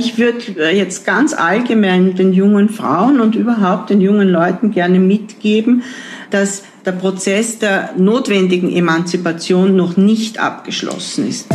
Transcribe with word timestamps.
Ich 0.00 0.16
würde 0.16 0.70
jetzt 0.70 1.04
ganz 1.04 1.34
allgemein 1.34 2.14
den 2.14 2.32
jungen 2.32 2.70
Frauen 2.70 3.20
und 3.20 3.34
überhaupt 3.34 3.90
den 3.90 4.00
jungen 4.00 4.30
Leuten 4.30 4.70
gerne 4.70 4.98
mitgeben, 4.98 5.82
dass 6.30 6.62
der 6.86 6.92
Prozess 6.92 7.58
der 7.58 7.90
notwendigen 7.98 8.74
Emanzipation 8.74 9.76
noch 9.76 9.98
nicht 9.98 10.38
abgeschlossen 10.38 11.28
ist. 11.28 11.48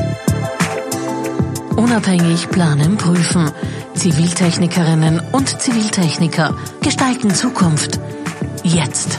Unabhängig 1.75 2.47
planen, 2.51 2.97
prüfen. 2.97 3.49
Ziviltechnikerinnen 3.95 5.23
und 5.31 5.59
Ziviltechniker 5.59 6.55
gestalten 6.83 7.33
Zukunft. 7.33 7.99
Jetzt. 8.63 9.17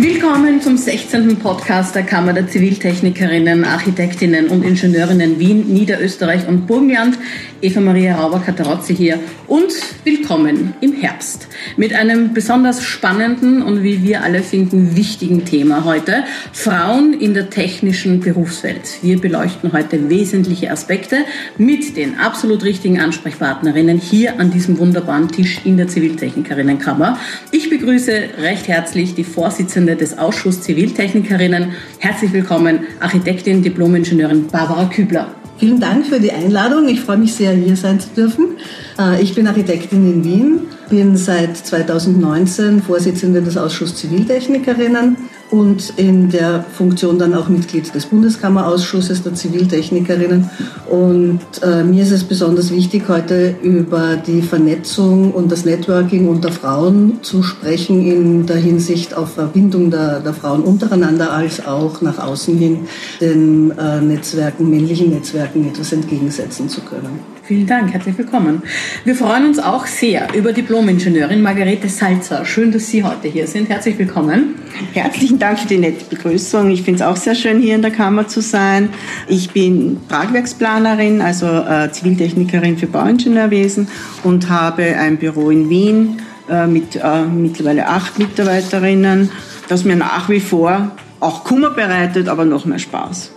Willkommen 0.00 0.60
zum 0.60 0.76
16. 0.76 1.40
Podcast 1.40 1.96
der 1.96 2.04
Kammer 2.04 2.32
der 2.32 2.46
Ziviltechnikerinnen, 2.46 3.64
Architektinnen 3.64 4.46
und 4.46 4.62
Ingenieurinnen 4.62 5.40
Wien, 5.40 5.74
Niederösterreich 5.74 6.46
und 6.46 6.68
Burgenland. 6.68 7.18
Eva 7.60 7.80
Maria 7.80 8.14
Rauber-Katarozzi 8.14 8.94
hier 8.94 9.18
und 9.48 9.72
willkommen 10.04 10.74
im 10.80 10.92
Herbst 10.92 11.48
mit 11.76 11.92
einem 11.92 12.32
besonders 12.32 12.84
spannenden 12.84 13.60
und 13.60 13.82
wie 13.82 14.04
wir 14.04 14.22
alle 14.22 14.44
finden 14.44 14.94
wichtigen 14.94 15.44
Thema 15.44 15.84
heute. 15.84 16.22
Frauen 16.52 17.14
in 17.14 17.34
der 17.34 17.50
technischen 17.50 18.20
Berufswelt. 18.20 19.02
Wir 19.02 19.20
beleuchten 19.20 19.72
heute 19.72 20.08
wesentliche 20.08 20.70
Aspekte 20.70 21.24
mit 21.56 21.96
den 21.96 22.20
absolut 22.20 22.62
richtigen 22.62 23.00
Ansprechpartnerinnen 23.00 23.98
hier 23.98 24.38
an 24.38 24.52
diesem 24.52 24.78
wunderbaren 24.78 25.26
Tisch 25.26 25.62
in 25.64 25.76
der 25.76 25.88
Ziviltechnikerinnenkammer. 25.88 27.18
Ich 27.50 27.68
begrüße 27.68 28.12
recht 28.40 28.68
herzlich 28.68 29.16
die 29.16 29.24
Vorsitzende 29.24 29.87
Vorsitzende 29.88 29.96
des 29.96 30.18
Ausschusses 30.18 30.62
Ziviltechnikerinnen. 30.62 31.72
Herzlich 31.98 32.32
willkommen, 32.32 32.80
Architektin, 33.00 33.62
Diplomingenieurin 33.62 34.46
Barbara 34.48 34.84
Kübler. 34.86 35.34
Vielen 35.58 35.80
Dank 35.80 36.06
für 36.06 36.20
die 36.20 36.30
Einladung. 36.30 36.88
Ich 36.88 37.00
freue 37.00 37.16
mich 37.16 37.34
sehr, 37.34 37.52
hier 37.52 37.74
sein 37.74 37.98
zu 37.98 38.08
dürfen. 38.10 38.56
Äh, 38.98 39.22
ich 39.22 39.34
bin 39.34 39.46
Architektin 39.46 40.12
in 40.12 40.24
Wien, 40.24 40.60
bin 40.90 41.16
seit 41.16 41.56
2019 41.56 42.82
Vorsitzende 42.82 43.40
des 43.40 43.56
Ausschusses 43.56 43.96
Ziviltechnikerinnen 43.96 45.16
und 45.50 45.94
in 45.96 46.30
der 46.30 46.62
Funktion 46.62 47.18
dann 47.18 47.34
auch 47.34 47.48
Mitglied 47.48 47.94
des 47.94 48.06
Bundeskammerausschusses 48.06 49.22
der 49.22 49.34
Ziviltechnikerinnen. 49.34 50.50
Und 50.88 51.40
äh, 51.62 51.84
mir 51.84 52.02
ist 52.02 52.12
es 52.12 52.24
besonders 52.24 52.70
wichtig, 52.70 53.04
heute 53.08 53.56
über 53.62 54.16
die 54.16 54.42
Vernetzung 54.42 55.32
und 55.32 55.50
das 55.50 55.64
Networking 55.64 56.28
unter 56.28 56.52
Frauen 56.52 57.22
zu 57.22 57.42
sprechen 57.42 58.06
in 58.06 58.46
der 58.46 58.56
Hinsicht 58.56 59.14
auf 59.14 59.34
Verbindung 59.34 59.90
der, 59.90 60.20
der 60.20 60.34
Frauen 60.34 60.62
untereinander 60.62 61.32
als 61.32 61.64
auch 61.66 62.00
nach 62.02 62.18
außen 62.18 62.56
hin 62.56 62.88
den 63.20 63.72
äh, 63.78 64.00
Netzwerken, 64.00 64.68
männlichen 64.68 65.10
Netzwerken 65.10 65.68
etwas 65.68 65.92
entgegensetzen 65.92 66.68
zu 66.68 66.80
können. 66.82 67.37
Vielen 67.48 67.66
Dank, 67.66 67.94
herzlich 67.94 68.18
willkommen. 68.18 68.62
Wir 69.06 69.14
freuen 69.14 69.46
uns 69.46 69.58
auch 69.58 69.86
sehr 69.86 70.28
über 70.34 70.52
Diplomingenieurin 70.52 71.40
Margarete 71.40 71.88
Salzer. 71.88 72.44
Schön, 72.44 72.72
dass 72.72 72.90
Sie 72.90 73.02
heute 73.02 73.26
hier 73.28 73.46
sind. 73.46 73.70
Herzlich 73.70 73.98
willkommen. 73.98 74.56
Herzlichen 74.92 75.38
Dank 75.38 75.58
für 75.58 75.66
die 75.66 75.78
nette 75.78 76.04
Begrüßung. 76.04 76.70
Ich 76.70 76.82
finde 76.82 77.02
es 77.02 77.08
auch 77.08 77.16
sehr 77.16 77.34
schön, 77.34 77.58
hier 77.58 77.74
in 77.74 77.80
der 77.80 77.90
Kammer 77.90 78.28
zu 78.28 78.42
sein. 78.42 78.90
Ich 79.28 79.52
bin 79.52 79.96
Tragwerksplanerin, 80.10 81.22
also 81.22 81.46
äh, 81.46 81.90
Ziviltechnikerin 81.90 82.76
für 82.76 82.86
Bauingenieurwesen 82.86 83.88
und 84.24 84.50
habe 84.50 84.82
ein 84.98 85.16
Büro 85.16 85.48
in 85.48 85.70
Wien 85.70 86.20
äh, 86.50 86.66
mit 86.66 86.96
äh, 86.96 87.22
mittlerweile 87.22 87.88
acht 87.88 88.18
Mitarbeiterinnen, 88.18 89.30
das 89.70 89.86
mir 89.86 89.96
nach 89.96 90.28
wie 90.28 90.40
vor 90.40 90.90
auch 91.20 91.44
Kummer 91.44 91.70
bereitet, 91.70 92.28
aber 92.28 92.44
noch 92.44 92.64
mehr 92.64 92.78
Spaß. 92.78 93.32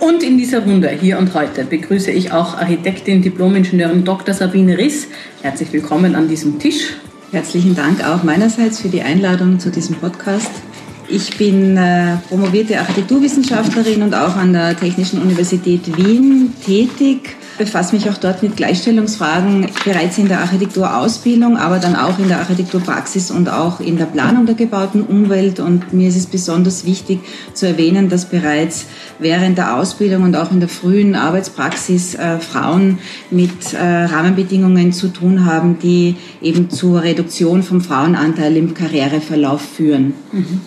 Und 0.00 0.22
in 0.22 0.38
dieser 0.38 0.60
Runde 0.60 0.88
hier 0.88 1.18
und 1.18 1.34
heute 1.34 1.64
begrüße 1.64 2.10
ich 2.10 2.32
auch 2.32 2.56
Architektin, 2.56 3.22
Diplomingenieurin 3.22 4.04
Dr. 4.04 4.34
Sabine 4.34 4.78
Riss. 4.78 5.08
Herzlich 5.42 5.72
willkommen 5.72 6.14
an 6.14 6.28
diesem 6.28 6.58
Tisch. 6.58 6.94
Herzlichen 7.32 7.74
Dank 7.74 8.06
auch 8.06 8.22
meinerseits 8.22 8.80
für 8.80 8.88
die 8.88 9.02
Einladung 9.02 9.58
zu 9.58 9.70
diesem 9.70 9.96
Podcast. 9.96 10.50
Ich 11.08 11.36
bin 11.36 11.76
äh, 11.76 12.16
promovierte 12.28 12.78
Architekturwissenschaftlerin 12.78 14.02
und 14.02 14.14
auch 14.14 14.36
an 14.36 14.52
der 14.52 14.76
Technischen 14.76 15.20
Universität 15.20 15.96
Wien 15.96 16.52
tätig 16.64 17.36
befasse 17.58 17.94
mich 17.94 18.08
auch 18.10 18.18
dort 18.18 18.42
mit 18.42 18.56
Gleichstellungsfragen 18.56 19.68
bereits 19.84 20.18
in 20.18 20.28
der 20.28 20.40
Architekturausbildung, 20.40 21.56
aber 21.56 21.78
dann 21.78 21.96
auch 21.96 22.18
in 22.18 22.28
der 22.28 22.38
Architekturpraxis 22.38 23.30
und 23.30 23.48
auch 23.48 23.80
in 23.80 23.96
der 23.96 24.06
Planung 24.06 24.46
der 24.46 24.54
gebauten 24.54 25.02
Umwelt. 25.02 25.60
Und 25.60 25.92
mir 25.92 26.08
ist 26.08 26.16
es 26.16 26.26
besonders 26.26 26.84
wichtig 26.84 27.20
zu 27.54 27.66
erwähnen, 27.66 28.08
dass 28.08 28.26
bereits 28.26 28.86
während 29.18 29.58
der 29.58 29.76
Ausbildung 29.76 30.24
und 30.24 30.36
auch 30.36 30.50
in 30.50 30.60
der 30.60 30.68
frühen 30.68 31.14
Arbeitspraxis 31.14 32.14
äh, 32.14 32.38
Frauen 32.38 32.98
mit 33.30 33.72
äh, 33.72 33.78
Rahmenbedingungen 33.78 34.92
zu 34.92 35.08
tun 35.08 35.46
haben, 35.46 35.78
die 35.78 36.16
eben 36.42 36.70
zur 36.70 37.02
Reduktion 37.02 37.62
vom 37.62 37.80
Frauenanteil 37.80 38.56
im 38.56 38.74
Karriereverlauf 38.74 39.62
führen. 39.62 40.14
Mhm. 40.32 40.60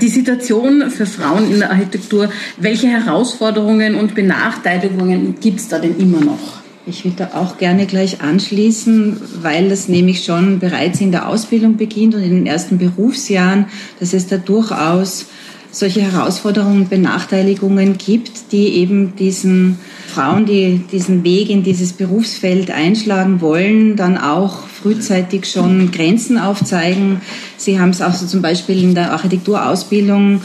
Die 0.00 0.08
Situation 0.08 0.90
für 0.90 1.06
Frauen 1.06 1.50
in 1.50 1.58
der 1.58 1.70
Architektur, 1.70 2.30
welche 2.58 2.88
Herausforderungen 2.88 3.96
und 3.96 4.14
Benachteiligungen 4.14 5.36
gibt 5.40 5.60
es 5.60 5.68
da 5.68 5.78
denn 5.78 5.98
immer 5.98 6.17
noch? 6.20 6.58
Ich 6.86 7.04
will 7.04 7.12
da 7.14 7.32
auch 7.34 7.58
gerne 7.58 7.84
gleich 7.84 8.22
anschließen, 8.22 9.20
weil 9.42 9.68
das 9.68 9.88
nämlich 9.88 10.24
schon 10.24 10.58
bereits 10.58 11.00
in 11.02 11.12
der 11.12 11.28
Ausbildung 11.28 11.76
beginnt 11.76 12.14
und 12.14 12.22
in 12.22 12.30
den 12.30 12.46
ersten 12.46 12.78
Berufsjahren, 12.78 13.66
dass 14.00 14.14
es 14.14 14.26
da 14.26 14.38
durchaus 14.38 15.26
solche 15.70 16.00
Herausforderungen 16.00 16.82
und 16.82 16.90
Benachteiligungen 16.90 17.98
gibt, 17.98 18.52
die 18.52 18.68
eben 18.68 19.14
diesen 19.16 19.78
Frauen, 20.06 20.46
die 20.46 20.80
diesen 20.90 21.24
Weg 21.24 21.50
in 21.50 21.62
dieses 21.62 21.92
Berufsfeld 21.92 22.70
einschlagen 22.70 23.42
wollen, 23.42 23.96
dann 23.96 24.16
auch 24.16 24.66
frühzeitig 24.66 25.44
schon 25.44 25.90
Grenzen 25.90 26.38
aufzeigen. 26.38 27.20
Sie 27.58 27.78
haben 27.78 27.90
es 27.90 28.00
auch 28.00 28.14
so 28.14 28.26
zum 28.26 28.40
Beispiel 28.40 28.82
in 28.82 28.94
der 28.94 29.12
Architekturausbildung 29.12 30.40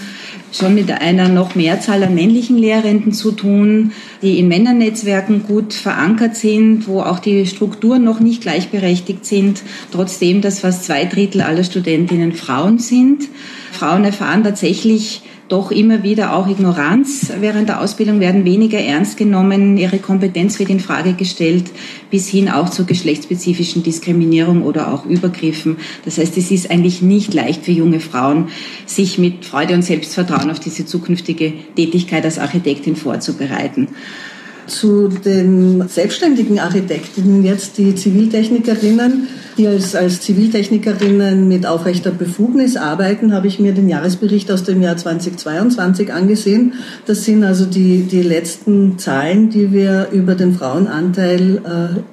schon 0.53 0.75
mit 0.75 0.91
einer 0.91 1.29
noch 1.29 1.55
Mehrzahl 1.55 2.03
an 2.03 2.15
männlichen 2.15 2.57
Lehrenden 2.57 3.11
zu 3.11 3.31
tun, 3.31 3.91
die 4.21 4.39
in 4.39 4.47
Männernetzwerken 4.47 5.43
gut 5.43 5.73
verankert 5.73 6.35
sind, 6.35 6.87
wo 6.87 7.01
auch 7.01 7.19
die 7.19 7.45
Strukturen 7.45 8.03
noch 8.03 8.19
nicht 8.19 8.41
gleichberechtigt 8.41 9.25
sind, 9.25 9.63
trotzdem, 9.91 10.41
dass 10.41 10.59
fast 10.59 10.85
zwei 10.85 11.05
Drittel 11.05 11.41
aller 11.41 11.63
Studentinnen 11.63 12.33
Frauen 12.33 12.79
sind. 12.79 13.23
Frauen 13.71 14.05
erfahren 14.05 14.43
tatsächlich 14.43 15.23
doch 15.53 15.69
immer 15.69 16.01
wieder 16.01 16.35
auch 16.35 16.47
Ignoranz 16.47 17.31
während 17.39 17.69
der 17.69 17.79
Ausbildung, 17.79 18.19
werden 18.19 18.43
weniger 18.43 18.79
ernst 18.79 19.17
genommen, 19.17 19.77
ihre 19.77 19.99
Kompetenz 19.99 20.57
wird 20.57 20.71
in 20.71 20.79
Frage 20.79 21.13
gestellt, 21.13 21.65
bis 22.09 22.27
hin 22.27 22.49
auch 22.49 22.69
zur 22.69 22.87
geschlechtsspezifischen 22.87 23.83
Diskriminierung 23.83 24.63
oder 24.63 24.91
auch 24.91 25.05
Übergriffen. 25.05 25.77
Das 26.05 26.17
heißt, 26.17 26.35
es 26.37 26.49
ist 26.49 26.71
eigentlich 26.71 27.03
nicht 27.03 27.35
leicht 27.35 27.65
für 27.65 27.71
junge 27.71 27.99
Frauen, 27.99 28.47
sich 28.87 29.19
mit 29.19 29.45
Freude 29.45 29.75
und 29.75 29.83
Selbstvertrauen 29.83 30.49
auf 30.49 30.59
diese 30.59 30.87
zukünftige 30.87 31.53
Tätigkeit 31.75 32.25
als 32.25 32.39
Architektin 32.39 32.95
vorzubereiten. 32.95 33.89
Zu 34.65 35.07
den 35.07 35.87
selbstständigen 35.87 36.57
Architektinnen 36.57 37.45
jetzt, 37.45 37.77
die 37.77 37.93
Ziviltechnikerinnen, 37.93 39.27
die 39.57 39.67
als, 39.67 39.95
als 39.95 40.21
Ziviltechnikerinnen 40.21 41.47
mit 41.47 41.65
aufrechter 41.65 42.11
Befugnis 42.11 42.75
arbeiten, 42.75 43.33
habe 43.33 43.47
ich 43.47 43.59
mir 43.59 43.73
den 43.73 43.89
Jahresbericht 43.89 44.51
aus 44.51 44.63
dem 44.63 44.81
Jahr 44.81 44.97
2022 44.97 46.11
angesehen. 46.11 46.73
Das 47.05 47.23
sind 47.23 47.43
also 47.43 47.65
die, 47.65 48.03
die 48.03 48.21
letzten 48.21 48.97
Zahlen, 48.97 49.49
die 49.49 49.71
wir 49.71 50.09
über 50.11 50.35
den 50.35 50.53
Frauenanteil 50.53 51.61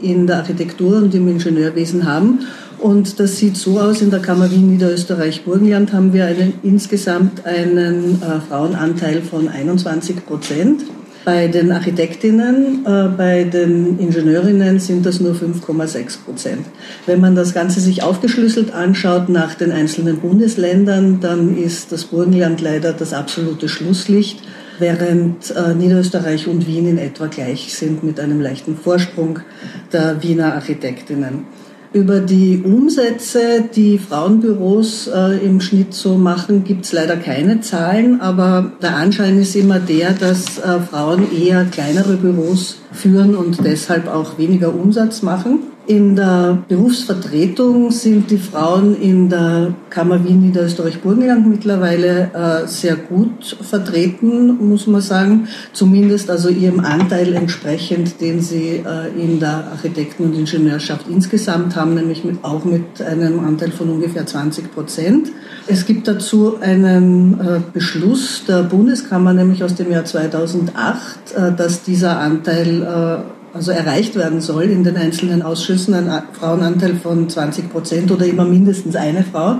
äh, 0.02 0.06
in 0.06 0.26
der 0.26 0.38
Architektur 0.38 0.98
und 0.98 1.14
im 1.14 1.28
Ingenieurwesen 1.28 2.06
haben. 2.06 2.40
Und 2.78 3.20
das 3.20 3.36
sieht 3.36 3.58
so 3.58 3.78
aus, 3.78 4.00
in 4.00 4.10
der 4.10 4.20
Kammer 4.20 4.50
Wien 4.50 4.72
Niederösterreich-Burgenland 4.72 5.92
haben 5.92 6.14
wir 6.14 6.24
einen, 6.24 6.54
insgesamt 6.62 7.44
einen 7.44 8.22
äh, 8.22 8.40
Frauenanteil 8.48 9.20
von 9.20 9.48
21 9.48 10.24
Prozent. 10.24 10.82
Bei 11.24 11.48
den 11.48 11.70
Architektinnen, 11.70 12.86
äh, 12.86 13.08
bei 13.14 13.44
den 13.44 13.98
Ingenieurinnen 13.98 14.78
sind 14.80 15.04
das 15.04 15.20
nur 15.20 15.34
5,6 15.34 16.18
Prozent. 16.24 16.66
Wenn 17.04 17.20
man 17.20 17.34
das 17.34 17.52
Ganze 17.52 17.80
sich 17.80 18.02
aufgeschlüsselt 18.02 18.72
anschaut 18.72 19.28
nach 19.28 19.54
den 19.54 19.70
einzelnen 19.70 20.18
Bundesländern, 20.18 21.20
dann 21.20 21.58
ist 21.58 21.92
das 21.92 22.04
Burgenland 22.04 22.62
leider 22.62 22.94
das 22.94 23.12
absolute 23.12 23.68
Schlusslicht, 23.68 24.40
während 24.78 25.50
äh, 25.50 25.74
Niederösterreich 25.74 26.48
und 26.48 26.66
Wien 26.66 26.88
in 26.88 26.98
etwa 26.98 27.26
gleich 27.26 27.74
sind 27.74 28.02
mit 28.02 28.18
einem 28.18 28.40
leichten 28.40 28.76
Vorsprung 28.78 29.40
der 29.92 30.22
Wiener 30.22 30.54
Architektinnen. 30.54 31.44
Über 31.92 32.20
die 32.20 32.62
Umsätze, 32.64 33.64
die 33.74 33.98
Frauenbüros 33.98 35.08
äh, 35.08 35.44
im 35.44 35.60
Schnitt 35.60 35.92
so 35.92 36.14
machen, 36.14 36.62
gibt 36.62 36.84
es 36.84 36.92
leider 36.92 37.16
keine 37.16 37.62
Zahlen, 37.62 38.20
aber 38.20 38.70
der 38.80 38.94
Anschein 38.94 39.40
ist 39.40 39.56
immer 39.56 39.80
der, 39.80 40.12
dass 40.12 40.58
äh, 40.58 40.78
Frauen 40.80 41.26
eher 41.36 41.64
kleinere 41.64 42.16
Büros 42.16 42.76
führen 42.92 43.34
und 43.34 43.64
deshalb 43.64 44.06
auch 44.06 44.38
weniger 44.38 44.72
Umsatz 44.72 45.22
machen. 45.22 45.64
In 45.90 46.14
der 46.14 46.62
Berufsvertretung 46.68 47.90
sind 47.90 48.30
die 48.30 48.38
Frauen 48.38 48.94
in 49.02 49.28
der 49.28 49.74
Kammer 49.90 50.22
Wien 50.24 50.40
Niederösterreich-Burgenland 50.40 51.48
mittlerweile 51.48 52.30
äh, 52.32 52.68
sehr 52.68 52.94
gut 52.94 53.56
vertreten, 53.60 54.68
muss 54.68 54.86
man 54.86 55.00
sagen. 55.00 55.48
Zumindest 55.72 56.30
also 56.30 56.48
ihrem 56.48 56.78
Anteil 56.78 57.34
entsprechend, 57.34 58.20
den 58.20 58.40
sie 58.40 58.84
äh, 58.86 59.20
in 59.20 59.40
der 59.40 59.64
Architekten- 59.72 60.26
und 60.26 60.38
Ingenieurschaft 60.38 61.06
insgesamt 61.08 61.74
haben, 61.74 61.94
nämlich 61.96 62.22
mit, 62.22 62.44
auch 62.44 62.64
mit 62.64 63.02
einem 63.02 63.40
Anteil 63.40 63.72
von 63.72 63.90
ungefähr 63.90 64.24
20 64.24 64.72
Prozent. 64.72 65.32
Es 65.66 65.86
gibt 65.86 66.06
dazu 66.06 66.58
einen 66.60 67.40
äh, 67.40 67.60
Beschluss 67.72 68.44
der 68.46 68.62
Bundeskammer, 68.62 69.32
nämlich 69.32 69.64
aus 69.64 69.74
dem 69.74 69.90
Jahr 69.90 70.04
2008, 70.04 71.34
äh, 71.34 71.52
dass 71.52 71.82
dieser 71.82 72.20
Anteil 72.20 72.82
äh, 72.82 73.39
also 73.52 73.72
erreicht 73.72 74.16
werden 74.16 74.40
soll 74.40 74.64
in 74.64 74.84
den 74.84 74.96
einzelnen 74.96 75.42
Ausschüssen, 75.42 75.94
ein 75.94 76.22
Frauenanteil 76.32 76.94
von 76.96 77.28
20 77.28 77.70
Prozent 77.70 78.10
oder 78.10 78.26
immer 78.26 78.44
mindestens 78.44 78.96
eine 78.96 79.24
Frau. 79.24 79.56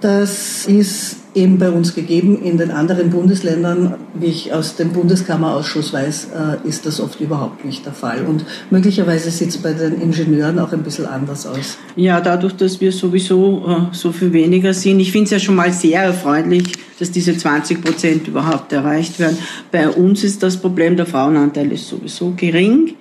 Das 0.00 0.66
ist 0.66 1.16
eben 1.34 1.58
bei 1.58 1.70
uns 1.70 1.94
gegeben. 1.94 2.40
In 2.42 2.56
den 2.56 2.70
anderen 2.70 3.10
Bundesländern, 3.10 3.94
wie 4.14 4.26
ich 4.26 4.52
aus 4.52 4.76
dem 4.76 4.92
Bundeskammerausschuss 4.92 5.92
weiß, 5.92 6.28
äh, 6.64 6.68
ist 6.68 6.86
das 6.86 7.00
oft 7.00 7.20
überhaupt 7.20 7.64
nicht 7.64 7.84
der 7.84 7.92
Fall. 7.92 8.24
Und 8.24 8.44
möglicherweise 8.70 9.30
sieht 9.30 9.48
es 9.48 9.58
bei 9.58 9.72
den 9.72 10.00
Ingenieuren 10.00 10.58
auch 10.58 10.72
ein 10.72 10.82
bisschen 10.82 11.06
anders 11.06 11.46
aus. 11.46 11.78
Ja, 11.96 12.20
dadurch, 12.20 12.54
dass 12.54 12.80
wir 12.80 12.92
sowieso 12.92 13.64
äh, 13.66 13.94
so 13.94 14.12
viel 14.12 14.32
weniger 14.32 14.72
sind. 14.72 15.00
Ich 15.00 15.10
finde 15.10 15.24
es 15.24 15.30
ja 15.32 15.38
schon 15.38 15.56
mal 15.56 15.72
sehr 15.72 16.02
erfreulich, 16.02 16.72
dass 16.98 17.10
diese 17.10 17.36
20 17.36 17.82
Prozent 17.82 18.28
überhaupt 18.28 18.72
erreicht 18.72 19.18
werden. 19.18 19.38
Bei 19.70 19.88
uns 19.88 20.22
ist 20.22 20.42
das 20.42 20.56
Problem, 20.56 20.96
der 20.96 21.06
Frauenanteil 21.06 21.72
ist 21.72 21.88
sowieso 21.88 22.32
gering 22.36 22.94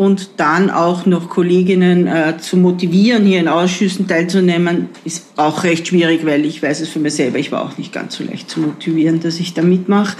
und 0.00 0.30
dann 0.38 0.70
auch 0.70 1.04
noch 1.04 1.28
Kolleginnen 1.28 2.06
äh, 2.06 2.38
zu 2.40 2.56
motivieren, 2.56 3.26
hier 3.26 3.38
in 3.38 3.48
Ausschüssen 3.48 4.08
teilzunehmen, 4.08 4.88
ist 5.04 5.26
auch 5.36 5.62
recht 5.62 5.88
schwierig, 5.88 6.24
weil 6.24 6.46
ich 6.46 6.62
weiß 6.62 6.80
es 6.80 6.88
für 6.88 7.00
mich 7.00 7.12
selber, 7.12 7.38
ich 7.38 7.52
war 7.52 7.62
auch 7.62 7.76
nicht 7.76 7.92
ganz 7.92 8.16
so 8.16 8.24
leicht 8.24 8.48
zu 8.48 8.60
motivieren, 8.60 9.20
dass 9.20 9.38
ich 9.38 9.52
da 9.52 9.60
mitmache. 9.60 10.16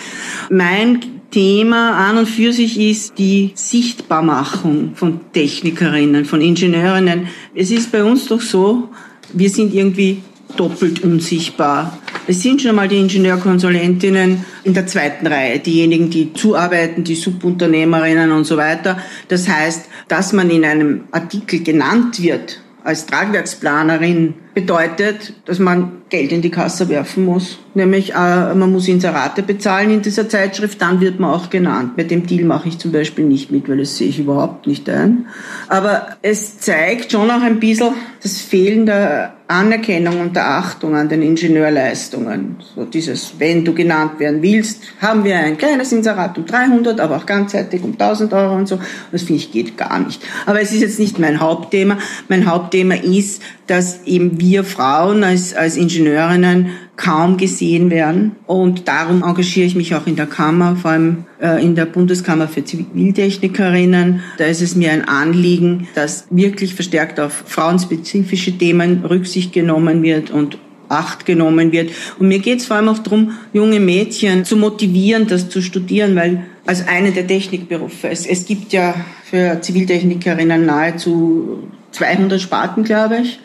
Mein 0.51 1.01
Thema 1.31 1.93
an 1.93 2.19
und 2.19 2.29
für 2.29 2.53
sich 2.53 2.79
ist 2.79 3.17
die 3.17 3.53
Sichtbarmachung 3.55 4.97
von 4.97 5.21
Technikerinnen, 5.33 6.27
von 6.27 6.43
Ingenieurinnen. 6.43 7.29
Es 7.55 7.71
ist 7.71 7.91
bei 7.91 8.05
uns 8.05 8.27
doch 8.27 8.43
so, 8.43 8.91
wir 9.33 9.49
sind 9.49 9.73
irgendwie 9.73 10.21
doppelt 10.59 11.03
unsichtbar. 11.03 11.99
Es 12.31 12.43
sind 12.43 12.63
schon 12.63 12.77
mal 12.77 12.87
die 12.87 13.01
Ingenieurkonsulentinnen 13.01 14.45
in 14.63 14.73
der 14.73 14.87
zweiten 14.87 15.27
Reihe, 15.27 15.59
diejenigen, 15.59 16.11
die 16.11 16.33
zuarbeiten, 16.33 17.03
die 17.03 17.17
Subunternehmerinnen 17.17 18.31
und 18.31 18.45
so 18.45 18.57
weiter. 18.57 18.99
Das 19.27 19.49
heißt, 19.49 19.87
dass 20.07 20.33
man 20.33 20.49
in 20.49 20.65
einem 20.65 21.09
Artikel 21.11 21.65
genannt 21.65 22.23
wird 22.23 22.61
als 22.85 23.07
Tragwerksplanerin 23.07 24.35
bedeutet, 24.55 25.35
dass 25.45 25.59
man 25.59 26.01
Geld 26.09 26.33
in 26.33 26.43
die 26.43 26.51
Kasse 26.51 26.89
werfen 26.89 27.25
muss. 27.25 27.59
Nämlich, 27.75 28.15
äh, 28.15 28.55
man 28.55 28.73
muss 28.73 28.89
Inserate 28.89 29.43
bezahlen 29.43 29.91
in 29.91 30.03
dieser 30.03 30.29
Zeitschrift, 30.29 30.83
dann 30.83 31.01
wird 31.01 31.21
man 31.21 31.31
auch 31.31 31.51
genannt. 31.51 31.97
Bei 31.97 32.03
dem 32.03 32.27
Deal 32.27 32.45
mache 32.45 32.69
ich 32.69 32.79
zum 32.79 32.91
Beispiel 32.91 33.25
nicht 33.25 33.53
mit, 33.53 33.69
weil 33.69 33.79
das 33.79 33.97
sehe 33.97 34.09
ich 34.09 34.19
überhaupt 34.19 34.67
nicht 34.67 34.89
ein. 34.91 35.27
Aber 35.69 36.09
es 36.23 36.59
zeigt 36.59 37.13
schon 37.13 37.31
auch 37.31 37.43
ein 37.43 37.61
bisschen 37.61 37.95
das 38.23 38.41
Fehlen 38.41 38.87
der 38.87 39.35
Anerkennung 39.51 40.21
und 40.21 40.37
der 40.37 40.49
Achtung 40.49 40.95
an 40.95 41.09
den 41.09 41.23
Ingenieurleistungen. 41.23 42.57
So 42.75 42.85
dieses, 42.85 43.35
wenn 43.39 43.65
du 43.65 43.75
genannt 43.75 44.21
werden 44.21 44.43
willst, 44.43 44.83
haben 45.01 45.25
wir 45.25 45.37
ein 45.39 45.59
kleines 45.59 45.91
Inserat 45.91 46.39
um 46.39 46.47
300, 46.47 47.01
aber 47.01 47.17
auch 47.17 47.27
ganzseitig 47.27 47.83
um 47.83 47.93
1000 47.93 48.33
Euro 48.33 48.55
und 48.55 48.69
so. 48.69 48.79
Das 49.11 49.23
finde 49.23 49.43
ich 49.43 49.51
geht 49.51 49.77
gar 49.77 49.99
nicht. 49.99 50.23
Aber 50.47 50.61
es 50.61 50.73
ist 50.73 50.83
jetzt 50.83 50.99
nicht 51.01 51.19
mein 51.19 51.41
Hauptthema. 51.41 51.99
Mein 52.29 52.49
Hauptthema 52.49 52.95
ist, 52.95 53.43
dass 53.71 54.05
eben 54.05 54.41
wir 54.41 54.65
Frauen 54.65 55.23
als, 55.23 55.55
als 55.55 55.77
Ingenieurinnen 55.77 56.71
kaum 56.97 57.37
gesehen 57.37 57.89
werden. 57.89 58.33
Und 58.47 58.89
darum 58.89 59.23
engagiere 59.23 59.67
ich 59.67 59.77
mich 59.77 59.95
auch 59.95 60.07
in 60.09 60.17
der 60.17 60.27
Kammer, 60.27 60.77
vor 60.77 60.91
allem 60.91 61.25
äh, 61.41 61.65
in 61.65 61.77
der 61.77 61.87
Bundeskammer 61.87 62.49
für 62.49 62.65
Ziviltechnikerinnen. 62.65 64.23
Da 64.39 64.45
ist 64.45 64.61
es 64.61 64.75
mir 64.75 64.91
ein 64.91 65.07
Anliegen, 65.07 65.87
dass 65.95 66.27
wirklich 66.31 66.75
verstärkt 66.75 67.21
auf 67.21 67.45
frauenspezifische 67.47 68.59
Themen 68.59 69.05
Rücksicht 69.05 69.53
genommen 69.53 70.03
wird 70.03 70.31
und 70.31 70.59
Acht 70.89 71.25
genommen 71.25 71.71
wird. 71.71 71.93
Und 72.19 72.27
mir 72.27 72.41
geht 72.41 72.59
es 72.59 72.67
vor 72.67 72.77
allem 72.77 72.89
auch 72.89 72.99
darum, 72.99 73.31
junge 73.53 73.79
Mädchen 73.79 74.45
zu 74.45 74.57
motivieren, 74.57 75.29
das 75.29 75.49
zu 75.49 75.63
studieren, 75.63 76.17
weil 76.17 76.43
als 76.67 76.89
eine 76.89 77.13
der 77.13 77.29
Technikberufe, 77.29 78.09
es, 78.09 78.27
es 78.27 78.45
gibt 78.45 78.73
ja 78.73 78.97
für 79.25 79.61
Ziviltechnikerinnen 79.61 80.67
nahezu 80.67 81.69
200 81.93 82.41
Sparten, 82.41 82.83
glaube 82.83 83.19
ich. 83.23 83.39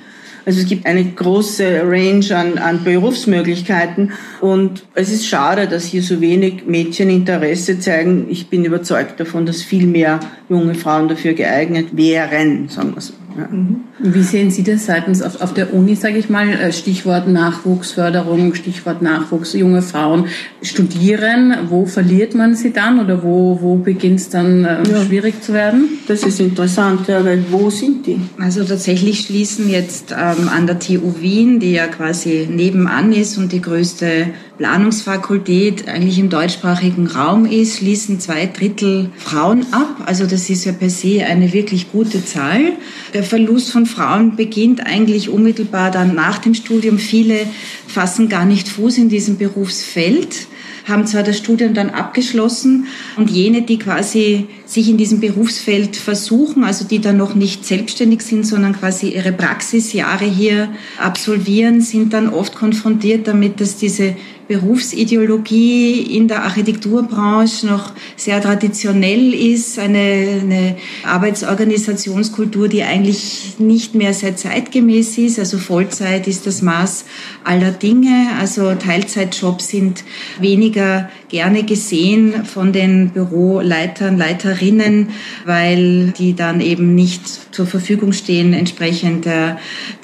Also 0.45 0.61
es 0.61 0.67
gibt 0.67 0.85
eine 0.85 1.03
große 1.03 1.81
Range 1.83 2.25
an, 2.35 2.57
an 2.57 2.83
Berufsmöglichkeiten 2.83 4.11
und 4.41 4.85
es 4.93 5.11
ist 5.11 5.27
schade, 5.27 5.67
dass 5.67 5.85
hier 5.85 6.03
so 6.03 6.21
wenig 6.21 6.65
Mädchen 6.67 7.09
Interesse 7.09 7.79
zeigen. 7.79 8.27
Ich 8.29 8.47
bin 8.47 8.63
überzeugt 8.63 9.19
davon, 9.19 9.45
dass 9.45 9.63
viel 9.63 9.87
mehr 9.87 10.19
junge 10.49 10.75
Frauen 10.75 11.07
dafür 11.07 11.33
geeignet 11.33 11.97
wären, 11.97 12.69
sagen 12.69 12.93
wir 12.93 13.01
so. 13.01 13.13
Ja. 13.37 13.47
Mhm. 13.47 13.83
Wie 13.97 14.23
sehen 14.23 14.51
Sie 14.51 14.63
das 14.63 14.85
seitens 14.85 15.21
auf, 15.21 15.41
auf 15.41 15.53
der 15.53 15.73
Uni, 15.73 15.95
sage 15.95 16.17
ich 16.17 16.29
mal, 16.29 16.49
äh, 16.49 16.73
Stichwort 16.73 17.29
Nachwuchsförderung, 17.29 18.53
Stichwort 18.53 19.01
Nachwuchs, 19.01 19.53
junge 19.53 19.81
Frauen 19.81 20.25
studieren, 20.61 21.55
wo 21.69 21.85
verliert 21.85 22.35
man 22.35 22.55
sie 22.55 22.73
dann 22.73 22.99
oder 22.99 23.23
wo, 23.23 23.59
wo 23.61 23.77
beginnt 23.77 24.19
es 24.19 24.29
dann 24.29 24.65
äh, 24.65 24.83
ja. 24.83 25.05
schwierig 25.05 25.41
zu 25.41 25.53
werden? 25.53 25.87
Das 26.07 26.23
ist 26.23 26.41
interessant, 26.41 27.07
ja, 27.07 27.23
weil 27.23 27.45
wo 27.51 27.69
sind 27.69 28.05
die? 28.05 28.19
Also 28.37 28.65
tatsächlich 28.65 29.21
schließen 29.21 29.69
jetzt 29.69 30.11
ähm, 30.11 30.49
an 30.49 30.67
der 30.67 30.79
TU 30.79 31.15
Wien, 31.21 31.61
die 31.61 31.71
ja 31.71 31.87
quasi 31.87 32.49
nebenan 32.51 33.13
ist 33.13 33.37
und 33.37 33.53
die 33.53 33.61
größte 33.61 34.27
Planungsfakultät 34.57 35.87
eigentlich 35.87 36.17
im 36.17 36.29
deutschsprachigen 36.29 37.07
Raum 37.07 37.45
ist, 37.45 37.77
schließen 37.77 38.19
zwei 38.19 38.45
Drittel 38.45 39.09
Frauen 39.17 39.65
ab. 39.71 40.03
Also 40.05 40.25
das 40.25 40.49
ist 40.49 40.65
ja 40.65 40.71
per 40.71 40.89
se 40.89 41.25
eine 41.25 41.51
wirklich 41.51 41.91
gute 41.91 42.23
Zahl. 42.23 42.73
Der 43.13 43.23
Verlust 43.23 43.71
von 43.71 43.84
Frauen 43.85 44.35
beginnt 44.35 44.85
eigentlich 44.85 45.29
unmittelbar 45.29 45.91
dann 45.91 46.15
nach 46.15 46.37
dem 46.37 46.53
Studium. 46.53 46.97
Viele 46.97 47.47
fassen 47.87 48.29
gar 48.29 48.45
nicht 48.45 48.67
Fuß 48.67 48.97
in 48.97 49.09
diesem 49.09 49.37
Berufsfeld 49.37 50.47
haben 50.87 51.07
zwar 51.07 51.23
das 51.23 51.37
Studium 51.37 51.73
dann 51.73 51.89
abgeschlossen 51.89 52.87
und 53.15 53.29
jene, 53.29 53.63
die 53.63 53.79
quasi 53.79 54.47
sich 54.65 54.89
in 54.89 54.97
diesem 54.97 55.19
Berufsfeld 55.19 55.95
versuchen, 55.95 56.63
also 56.63 56.85
die 56.85 56.99
dann 56.99 57.17
noch 57.17 57.35
nicht 57.35 57.65
selbstständig 57.65 58.21
sind, 58.21 58.45
sondern 58.45 58.73
quasi 58.73 59.09
ihre 59.09 59.31
Praxisjahre 59.31 60.25
hier 60.25 60.69
absolvieren, 60.99 61.81
sind 61.81 62.13
dann 62.13 62.29
oft 62.29 62.55
konfrontiert 62.55 63.27
damit, 63.27 63.61
dass 63.61 63.77
diese 63.77 64.15
Berufsideologie 64.47 66.01
in 66.15 66.27
der 66.27 66.43
Architekturbranche 66.43 67.65
noch 67.65 67.93
sehr 68.15 68.39
traditionell 68.41 69.33
ist, 69.33 69.79
eine, 69.79 70.39
eine 70.41 70.75
Arbeitsorganisationskultur, 71.03 72.67
die 72.67 72.83
eigentlich 72.83 73.55
nicht 73.57 73.95
mehr 73.95 74.13
sehr 74.13 74.35
zeitgemäß 74.35 75.17
ist. 75.17 75.39
Also 75.39 75.57
Vollzeit 75.57 76.27
ist 76.27 76.45
das 76.45 76.61
Maß 76.61 77.05
aller 77.43 77.71
Dinge. 77.71 78.29
Also 78.39 78.75
Teilzeitjobs 78.75 79.69
sind 79.69 80.03
weniger 80.39 81.09
gerne 81.29 81.63
gesehen 81.63 82.45
von 82.45 82.71
den 82.71 83.09
Büroleitern, 83.09 84.17
Leiterinnen, 84.17 85.09
weil 85.45 86.13
die 86.17 86.35
dann 86.35 86.61
eben 86.61 86.93
nicht 86.93 87.53
zur 87.53 87.65
Verfügung 87.65 88.13
stehen 88.13 88.53
entsprechend 88.53 89.25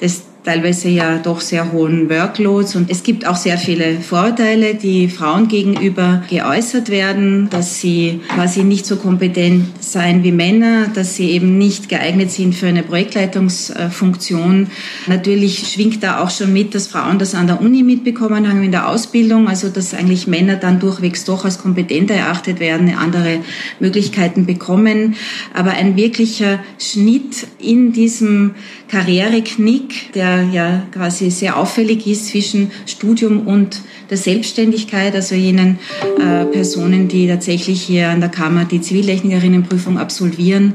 des 0.00 0.31
teilweise 0.44 0.88
ja 0.88 1.18
doch 1.18 1.40
sehr 1.40 1.72
hohen 1.72 2.10
Workloads 2.10 2.74
und 2.74 2.90
es 2.90 3.04
gibt 3.04 3.26
auch 3.26 3.36
sehr 3.36 3.58
viele 3.58 4.00
Vorteile, 4.00 4.74
die 4.74 5.08
Frauen 5.08 5.46
gegenüber 5.46 6.24
geäußert 6.28 6.90
werden, 6.90 7.48
dass 7.48 7.80
sie 7.80 8.20
quasi 8.28 8.64
nicht 8.64 8.84
so 8.84 8.96
kompetent 8.96 9.66
sein 9.80 10.24
wie 10.24 10.32
Männer, 10.32 10.88
dass 10.88 11.14
sie 11.14 11.30
eben 11.30 11.58
nicht 11.58 11.88
geeignet 11.88 12.32
sind 12.32 12.56
für 12.56 12.66
eine 12.66 12.82
Projektleitungsfunktion. 12.82 14.66
Natürlich 15.06 15.72
schwingt 15.72 16.02
da 16.02 16.20
auch 16.20 16.30
schon 16.30 16.52
mit, 16.52 16.74
dass 16.74 16.88
Frauen 16.88 17.20
das 17.20 17.36
an 17.36 17.46
der 17.46 17.60
Uni 17.60 17.84
mitbekommen 17.84 18.48
haben 18.48 18.64
in 18.64 18.72
der 18.72 18.88
Ausbildung, 18.88 19.48
also 19.48 19.68
dass 19.68 19.94
eigentlich 19.94 20.26
Männer 20.26 20.56
dann 20.56 20.80
durchwegs 20.80 21.24
doch 21.24 21.44
als 21.44 21.58
kompetenter 21.58 22.14
erachtet 22.14 22.58
werden, 22.58 22.92
andere 22.98 23.40
Möglichkeiten 23.78 24.44
bekommen. 24.44 25.14
Aber 25.54 25.70
ein 25.70 25.96
wirklicher 25.96 26.58
Schnitt 26.78 27.46
in 27.60 27.92
diesem 27.92 28.56
Karriereknick, 28.88 30.12
der 30.14 30.31
ja 30.52 30.82
quasi 30.92 31.30
sehr 31.30 31.56
auffällig 31.56 32.06
ist 32.06 32.28
zwischen 32.28 32.70
Studium 32.86 33.46
und 33.46 33.80
der 34.10 34.16
Selbstständigkeit, 34.16 35.14
also 35.14 35.34
jenen 35.34 35.78
äh, 36.18 36.44
Personen, 36.46 37.08
die 37.08 37.26
tatsächlich 37.28 37.82
hier 37.82 38.10
an 38.10 38.20
der 38.20 38.28
Kammer 38.28 38.64
die 38.64 38.80
Zivillechnikerinnenprüfung 38.80 39.98
absolvieren, 39.98 40.74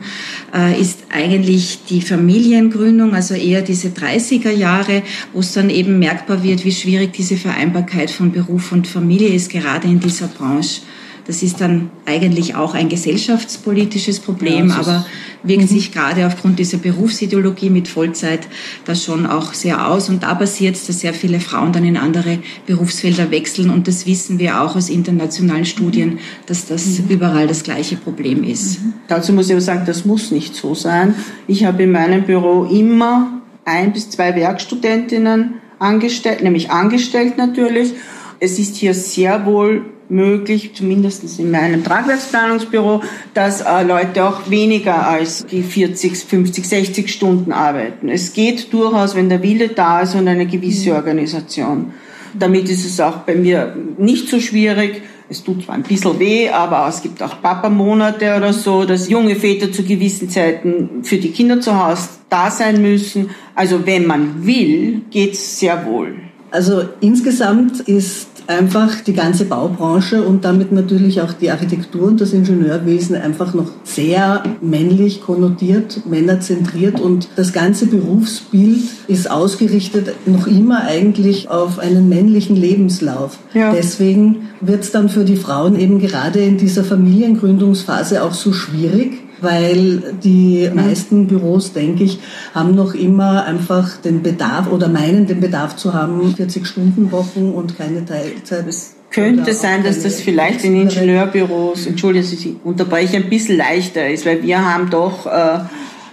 äh, 0.56 0.80
ist 0.80 1.00
eigentlich 1.10 1.80
die 1.90 2.02
Familiengründung, 2.02 3.14
also 3.14 3.34
eher 3.34 3.62
diese 3.62 3.90
30er 3.90 4.52
Jahre, 4.52 5.04
wo 5.34 5.40
es 5.40 5.54
dann 5.54 5.70
eben 5.70 6.00
merkbar 6.00 6.44
wird, 6.44 6.66
wie 6.66 6.72
schwierig 6.72 7.14
diese 7.14 7.38
Vereinbarkeit 7.38 8.12
von 8.12 8.32
Beruf 8.32 8.72
und 8.72 8.88
Familie 8.88 9.30
ist, 9.30 9.50
gerade 9.50 9.88
in 9.88 10.00
dieser 10.00 10.28
Branche 10.28 10.82
Das 11.28 11.44
ist 11.44 11.60
dann 11.60 11.90
eigentlich 12.06 12.56
auch 12.56 12.74
ein 12.74 12.88
gesellschaftspolitisches 12.88 14.22
Problem, 14.22 14.70
ja, 14.70 14.76
aber 14.76 15.06
wirkt 15.44 15.64
mhm. 15.64 15.68
sich 15.68 15.92
gerade 15.92 16.26
aufgrund 16.26 16.58
dieser 16.58 16.78
Berufsideologie 16.78 17.70
mit 17.70 17.90
Vollzeit 17.90 18.48
das 18.86 19.04
schon 19.04 19.26
auch 19.26 19.54
sehr 19.54 19.88
aus. 19.88 20.08
Und 20.08 20.24
da 20.24 20.36
passiert 20.36 20.76
es, 20.76 20.88
dass 20.88 21.02
sehr 21.02 21.14
viele 21.14 21.42
Frauen 21.42 21.74
dann 21.74 21.84
in 21.84 21.98
andere 21.98 22.40
Berufsfelder 22.66 23.30
wechseln. 23.30 23.70
Und 23.70 23.90
das 23.90 24.06
wissen 24.06 24.40
wir 24.40 24.62
auch 24.62 24.78
aus 24.78 24.90
internationalen 24.90 25.66
Studien, 25.66 26.20
dass 26.46 26.66
das 26.66 27.00
mhm. 27.00 27.10
überall 27.10 27.48
das 27.48 27.64
gleiche 27.64 27.98
Problem 27.98 28.46
ist. 28.46 28.82
Mhm. 28.82 28.94
Dazu 29.10 29.34
muss 29.34 29.48
ich 29.48 29.52
aber 29.52 29.62
sagen, 29.62 29.84
das 29.86 30.06
muss 30.06 30.32
nicht 30.32 30.56
so 30.56 30.76
sein. 30.76 31.14
Ich 31.48 31.66
habe 31.66 31.84
in 31.84 31.92
meinem 31.92 32.24
Büro 32.24 32.64
immer 32.64 33.42
ein 33.66 33.92
bis 33.92 34.10
zwei 34.10 34.34
Werkstudentinnen 34.34 35.56
angestellt, 35.78 36.42
nämlich 36.42 36.72
angestellt 36.72 37.38
natürlich. 37.38 37.92
Es 38.40 38.60
ist 38.60 38.78
hier 38.78 38.94
sehr 38.94 39.46
wohl 39.46 39.84
möglich, 40.10 40.72
zumindest 40.74 41.40
in 41.40 41.52
meinem 41.52 41.84
Tragwerksplanungsbüro, 41.84 43.02
dass 43.34 43.62
äh, 43.62 43.84
Leute 43.84 44.24
auch 44.26 44.50
weniger 44.50 45.08
als 45.08 45.46
die 45.46 45.64
40, 45.64 46.18
50, 46.18 46.68
60 46.68 47.14
Stunden 47.14 47.52
arbeiten. 47.52 48.10
Es 48.10 48.34
geht 48.34 48.72
durchaus, 48.74 49.16
wenn 49.16 49.30
der 49.30 49.44
Wille 49.44 49.70
da 49.70 50.02
ist 50.02 50.16
und 50.16 50.28
eine 50.28 50.46
gewisse 50.46 50.92
mhm. 50.92 50.96
Organisation. 50.96 51.94
Damit 52.38 52.70
ist 52.70 52.86
es 52.86 53.00
auch 53.00 53.18
bei 53.20 53.36
mir 53.36 53.76
nicht 53.98 54.30
so 54.30 54.40
schwierig. 54.40 55.02
Es 55.30 55.44
tut 55.44 55.66
zwar 55.66 55.76
ein 55.76 55.84
bisschen 55.84 56.20
weh, 56.20 56.50
aber 56.50 56.88
es 56.88 57.02
gibt 57.02 57.22
auch 57.22 57.42
Papa-Monate 57.42 58.38
oder 58.38 58.54
so, 58.54 58.86
dass 58.86 59.10
junge 59.10 59.36
Väter 59.36 59.72
zu 59.72 59.84
gewissen 59.84 60.30
Zeiten 60.30 61.04
für 61.04 61.18
die 61.18 61.32
Kinder 61.32 61.60
zu 61.60 61.84
Hause 61.84 62.10
da 62.30 62.50
sein 62.50 62.82
müssen. 62.82 63.32
Also 63.54 63.86
wenn 63.86 64.06
man 64.06 64.46
will, 64.46 65.02
geht's 65.10 65.60
sehr 65.60 65.86
wohl. 65.86 66.27
Also 66.58 66.86
insgesamt 67.02 67.82
ist 67.82 68.30
einfach 68.48 69.02
die 69.02 69.14
ganze 69.14 69.46
Baubranche 69.46 70.24
und 70.24 70.44
damit 70.44 70.72
natürlich 70.72 71.22
auch 71.22 71.32
die 71.34 71.52
Architektur 71.52 72.08
und 72.08 72.20
das 72.20 72.34
Ingenieurwesen 72.34 73.16
einfach 73.16 73.54
noch 73.54 73.70
sehr 73.84 74.42
männlich 74.60 75.22
konnotiert, 75.22 76.08
männerzentriert 76.08 77.00
und 77.00 77.28
das 77.36 77.54
ganze 77.54 77.86
Berufsbild 77.86 78.86
ist 79.08 79.30
ausgerichtet 79.30 80.16
noch 80.26 80.48
immer 80.48 80.82
eigentlich 80.82 81.48
auf 81.48 81.78
einen 81.78 82.10
männlichen 82.10 82.56
Lebenslauf. 82.56 83.38
Ja. 83.54 83.72
Deswegen 83.72 84.48
wird 84.60 84.84
es 84.84 84.92
dann 84.92 85.10
für 85.10 85.26
die 85.26 85.38
Frauen 85.38 85.80
eben 85.80 86.00
gerade 86.00 86.40
in 86.40 86.58
dieser 86.58 86.84
Familiengründungsphase 86.84 88.24
auch 88.24 88.34
so 88.34 88.52
schwierig, 88.52 89.27
weil 89.42 90.16
die 90.24 90.70
meisten 90.74 91.28
Büros, 91.28 91.74
denke 91.74 92.04
ich, 92.04 92.20
haben 92.54 92.76
noch 92.76 92.94
immer 92.94 93.46
einfach 93.46 93.98
den 93.98 94.24
Bedarf 94.24 94.72
oder 94.72 94.88
meinen 94.88 95.28
den 95.28 95.40
Bedarf 95.40 95.76
zu 95.76 95.94
haben, 95.94 96.34
40-Stunden-Wochen 96.36 97.52
und 97.52 97.78
keine 97.78 98.06
Teilzeit. 98.06 98.68
Es 98.68 98.96
könnte 99.12 99.54
sein, 99.54 99.84
dass 99.84 100.04
das 100.04 100.22
vielleicht 100.22 100.64
in 100.64 100.82
Ingenieurbüros, 100.82 101.86
entschuldigen 101.88 102.26
Sie, 102.26 102.36
ich 102.36 102.56
unterbreche, 102.64 103.18
ein 103.18 103.30
bisschen 103.30 103.58
leichter 103.58 104.10
ist, 104.10 104.26
weil 104.26 104.44
wir 104.44 104.64
haben 104.64 104.90
doch 104.90 105.26
äh, 105.26 105.56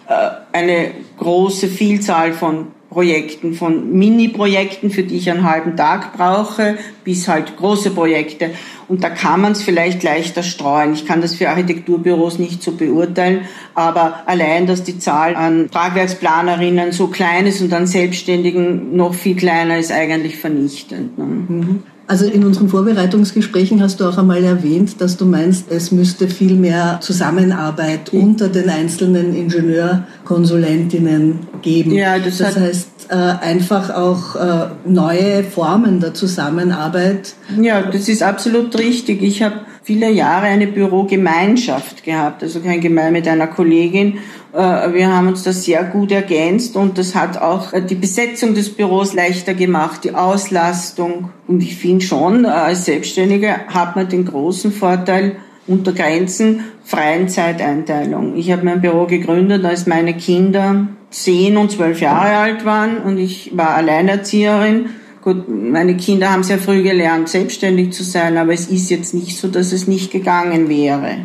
äh 0.09 0.31
eine 0.53 0.93
große 1.19 1.67
Vielzahl 1.67 2.33
von 2.33 2.69
Projekten, 2.95 3.55
von 3.55 3.93
Mini-Projekten, 3.93 4.91
für 4.91 5.03
die 5.03 5.17
ich 5.17 5.31
einen 5.31 5.43
halben 5.43 5.77
Tag 5.77 6.17
brauche, 6.17 6.79
bis 7.03 7.29
halt 7.29 7.57
große 7.57 7.91
Projekte. 7.91 8.51
Und 8.89 9.03
da 9.03 9.11
kann 9.11 9.41
man 9.41 9.53
es 9.53 9.63
vielleicht 9.63 10.03
leichter 10.03 10.43
streuen. 10.43 10.95
Ich 10.95 11.05
kann 11.05 11.21
das 11.21 11.35
für 11.35 11.51
Architekturbüros 11.51 12.39
nicht 12.39 12.63
so 12.63 12.73
beurteilen, 12.73 13.41
aber 13.75 14.23
allein, 14.27 14.67
dass 14.67 14.85
die 14.85 14.99
Zahl 14.99 15.35
an 15.35 15.71
Tragwerksplanerinnen 15.71 16.93
so 16.93 17.09
klein 17.09 17.47
ist 17.47 17.61
und 17.61 17.73
an 17.75 17.87
Selbstständigen 17.87 18.97
noch 18.97 19.15
viel 19.15 19.37
kleiner 19.37 19.79
ist, 19.79 19.91
eigentlich 19.91 20.37
vernichtend. 20.37 21.19
Ne? 21.19 21.25
Mhm. 21.25 21.83
Also 22.07 22.27
in 22.27 22.45
unseren 22.45 22.69
Vorbereitungsgesprächen 22.69 23.83
hast 23.83 24.01
du 24.01 24.05
auch 24.05 24.19
einmal 24.19 24.45
erwähnt, 24.45 25.01
dass 25.01 25.17
du 25.17 25.25
meinst, 25.25 25.71
es 25.71 25.91
müsste 25.91 26.29
viel 26.29 26.55
mehr 26.55 26.99
Zusammenarbeit 27.01 28.13
unter 28.13 28.49
den 28.49 28.69
einzelnen 28.69 29.35
Ingenieurkonsulentinnen 29.35 31.39
geben. 31.63 31.93
Ja, 31.93 32.19
das, 32.19 32.39
das 32.39 32.59
heißt 32.59 32.89
äh, 33.09 33.15
einfach 33.15 33.91
auch 33.91 34.37
äh, 34.37 34.67
neue 34.87 35.45
Formen 35.45 36.01
der 36.01 36.13
Zusammenarbeit. 36.13 37.35
Ja, 37.61 37.83
das 37.83 38.09
ist 38.09 38.23
absolut 38.23 38.79
richtig. 38.79 39.23
Ich 39.23 39.43
habe 39.43 39.61
viele 39.83 40.11
Jahre 40.11 40.47
eine 40.47 40.67
Bürogemeinschaft 40.67 42.05
gehabt, 42.05 42.43
also 42.43 42.61
kein 42.61 42.81
Gemein 42.81 43.13
mit 43.13 43.29
einer 43.29 43.47
Kollegin. 43.47 44.19
Äh, 44.55 44.93
wir 44.95 45.13
haben 45.13 45.29
uns 45.29 45.43
das 45.43 45.65
sehr 45.65 45.83
gut 45.83 46.13
ergänzt 46.13 46.77
und 46.77 46.97
das 46.97 47.15
hat 47.17 47.39
auch 47.39 47.73
äh, 47.73 47.83
die 47.83 47.97
Besetzung 47.97 48.55
des 48.55 48.71
Büros 48.71 49.13
leichter 49.13 49.53
gemacht, 49.53 50.05
die 50.05 50.15
Auslastung. 50.15 51.31
Und 51.49 51.61
ich 51.63 51.77
finde 51.77 52.05
schon, 52.05 52.45
äh, 52.45 52.49
als 52.49 52.85
Selbstständige 52.85 53.67
hat 53.67 53.97
man 53.97 54.09
den 54.09 54.25
großen 54.25 54.73
Vorteil, 54.73 55.37
unter 55.67 55.93
Grenzen 55.93 56.61
freien 56.85 57.29
Zeiteinteilung. 57.29 58.37
Ich 58.37 58.53
habe 58.53 58.67
mein 58.67 58.83
Büro 58.83 59.07
gegründet, 59.07 59.65
als 59.65 59.87
meine 59.87 60.15
Kinder 60.15 60.89
zehn 61.11 61.57
und 61.57 61.71
zwölf 61.71 62.03
Jahre 62.03 62.37
alt 62.37 62.67
waren 62.67 62.99
und 62.99 63.17
ich 63.17 63.57
war 63.57 63.71
Alleinerzieherin 63.71 64.91
Gut, 65.25 65.49
meine 65.49 65.97
Kinder 65.97 66.31
haben 66.31 66.43
sehr 66.43 66.59
früh 66.59 66.83
gelernt, 66.83 67.31
selbstständig 67.31 67.95
zu 67.95 68.05
sein, 68.05 68.37
aber 68.37 68.53
es 68.53 68.67
ist 68.67 68.91
jetzt 68.91 69.15
nicht 69.15 69.39
so, 69.39 69.49
dass 69.49 69.73
es 69.73 69.89
nicht 69.89 70.13
gegangen 70.13 70.69
wäre. 70.69 71.17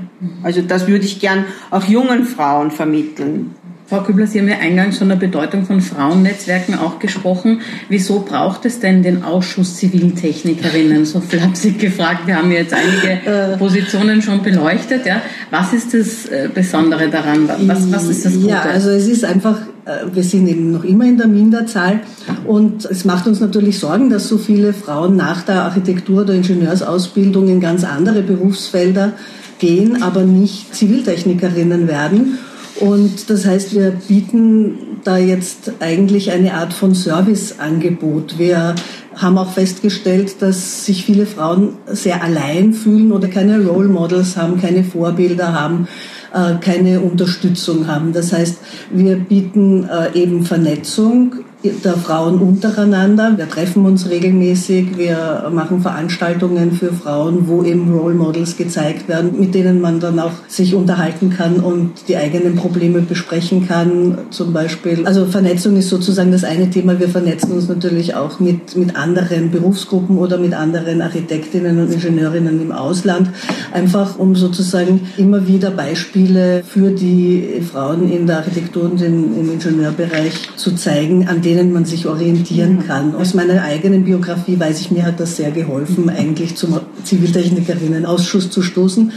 Also 0.41 0.61
das 0.61 0.87
würde 0.87 1.03
ich 1.03 1.19
gern 1.19 1.43
auch 1.69 1.83
jungen 1.83 2.23
Frauen 2.23 2.71
vermitteln. 2.71 3.55
Frau 3.89 4.03
Kübler, 4.03 4.27
Sie 4.27 4.39
haben 4.39 4.47
ja 4.47 4.59
eingangs 4.59 4.99
von 4.99 5.09
der 5.09 5.15
Bedeutung 5.15 5.65
von 5.65 5.81
Frauennetzwerken 5.81 6.77
auch 6.77 6.99
gesprochen. 6.99 7.61
Wieso 7.89 8.19
braucht 8.19 8.65
es 8.65 8.79
denn 8.79 9.01
den 9.01 9.23
Ausschuss 9.23 9.77
Ziviltechnikerinnen? 9.77 11.05
So 11.05 11.19
flapsig 11.21 11.79
gefragt. 11.79 12.27
Wir 12.27 12.35
haben 12.35 12.51
jetzt 12.51 12.71
einige 12.71 13.53
äh. 13.53 13.57
Positionen 13.57 14.21
schon 14.21 14.43
beleuchtet. 14.43 15.07
Ja. 15.07 15.23
Was 15.49 15.73
ist 15.73 15.95
das 15.95 16.27
äh, 16.27 16.49
Besondere 16.53 17.09
daran? 17.09 17.49
Was, 17.65 17.91
was 17.91 18.09
ist 18.09 18.25
das 18.25 18.33
Gute? 18.35 18.49
Ja, 18.49 18.61
also 18.61 18.91
es 18.91 19.07
ist 19.07 19.25
einfach, 19.25 19.57
äh, 19.85 20.05
wir 20.13 20.23
sind 20.23 20.47
eben 20.47 20.71
noch 20.71 20.83
immer 20.83 21.05
in 21.05 21.17
der 21.17 21.27
Minderzahl 21.27 22.01
und 22.45 22.85
es 22.85 23.05
macht 23.05 23.25
uns 23.25 23.39
natürlich 23.39 23.79
Sorgen, 23.79 24.11
dass 24.11 24.27
so 24.27 24.37
viele 24.37 24.73
Frauen 24.73 25.15
nach 25.15 25.41
der 25.41 25.63
Architektur- 25.63 26.21
oder 26.21 26.35
Ingenieursausbildung 26.35 27.47
in 27.47 27.59
ganz 27.59 27.83
andere 27.83 28.21
Berufsfelder 28.21 29.13
gehen, 29.57 30.03
aber 30.03 30.25
nicht 30.25 30.75
Ziviltechnikerinnen 30.75 31.87
werden. 31.87 32.37
Und 32.79 33.29
das 33.29 33.45
heißt, 33.45 33.75
wir 33.75 33.91
bieten 33.91 34.99
da 35.03 35.17
jetzt 35.17 35.73
eigentlich 35.79 36.31
eine 36.31 36.53
Art 36.53 36.73
von 36.73 36.93
Serviceangebot. 36.93 38.37
Wir 38.37 38.75
haben 39.15 39.37
auch 39.37 39.51
festgestellt, 39.51 40.41
dass 40.41 40.85
sich 40.85 41.03
viele 41.03 41.25
Frauen 41.25 41.73
sehr 41.87 42.23
allein 42.23 42.73
fühlen 42.73 43.11
oder 43.11 43.27
keine 43.27 43.65
Role 43.65 43.89
Models 43.89 44.37
haben, 44.37 44.61
keine 44.61 44.83
Vorbilder 44.83 45.53
haben 45.53 45.87
äh, 46.33 46.55
keine 46.61 47.01
Unterstützung 47.01 47.87
haben. 47.87 48.13
Das 48.13 48.33
heißt, 48.33 48.59
wir 48.91 49.15
bieten 49.15 49.87
äh, 49.89 50.17
eben 50.17 50.43
Vernetzung 50.43 51.35
der 51.63 51.95
Frauen 51.95 52.39
untereinander. 52.39 53.33
Wir 53.35 53.49
treffen 53.49 53.85
uns 53.85 54.09
regelmäßig, 54.09 54.97
wir 54.97 55.49
machen 55.51 55.81
Veranstaltungen 55.81 56.71
für 56.71 56.93
Frauen, 56.93 57.47
wo 57.49 57.63
eben 57.63 57.93
Role 57.93 58.15
Models 58.15 58.55
gezeigt 58.55 59.09
werden, 59.09 59.37
mit 59.37 59.53
denen 59.53 59.81
man 59.81 59.99
dann 59.99 60.19
auch 60.19 60.31
sich 60.47 60.73
unterhalten 60.73 61.31
kann 61.31 61.59
und 61.59 62.07
die 62.07 62.15
eigenen 62.15 62.55
Probleme 62.55 63.01
besprechen 63.01 63.67
kann. 63.67 64.19
Zum 64.29 64.53
Beispiel, 64.53 65.05
also 65.05 65.25
Vernetzung 65.25 65.75
ist 65.75 65.89
sozusagen 65.89 66.31
das 66.31 66.45
eine 66.45 66.69
Thema. 66.69 66.97
Wir 66.97 67.09
vernetzen 67.09 67.51
uns 67.51 67.67
natürlich 67.67 68.15
auch 68.15 68.39
mit, 68.39 68.77
mit 68.77 68.95
anderen 68.95 69.51
Berufsgruppen 69.51 70.17
oder 70.17 70.37
mit 70.37 70.53
anderen 70.53 71.01
Architektinnen 71.01 71.77
und 71.81 71.91
Ingenieurinnen 71.91 72.61
im 72.61 72.71
Ausland, 72.71 73.31
einfach 73.73 74.17
um 74.17 74.33
sozusagen 74.33 75.01
immer 75.17 75.45
wieder 75.45 75.71
Beispiele 75.71 76.63
für 76.65 76.91
die 76.91 77.61
Frauen 77.69 78.09
in 78.09 78.27
der 78.27 78.37
Architektur 78.37 78.83
und 78.83 79.01
im 79.01 79.51
Ingenieurbereich 79.51 80.55
zu 80.55 80.73
zeigen, 80.75 81.27
an 81.27 81.41
denen 81.41 81.48
man 81.73 81.85
sich 81.85 82.07
orientieren 82.07 82.85
kann. 82.85 83.15
Aus 83.15 83.33
meiner 83.33 83.63
eigenen 83.63 84.05
Biografie 84.05 84.59
weiß 84.59 84.81
ich, 84.81 84.91
mir 84.91 85.03
hat 85.03 85.19
das 85.19 85.35
sehr 85.35 85.51
geholfen, 85.51 86.09
eigentlich 86.09 86.55
zum 86.55 86.79
Ziviltechnikerinnenausschuss 87.03 88.49
zu 88.49 88.61
stoßen. 88.61 89.11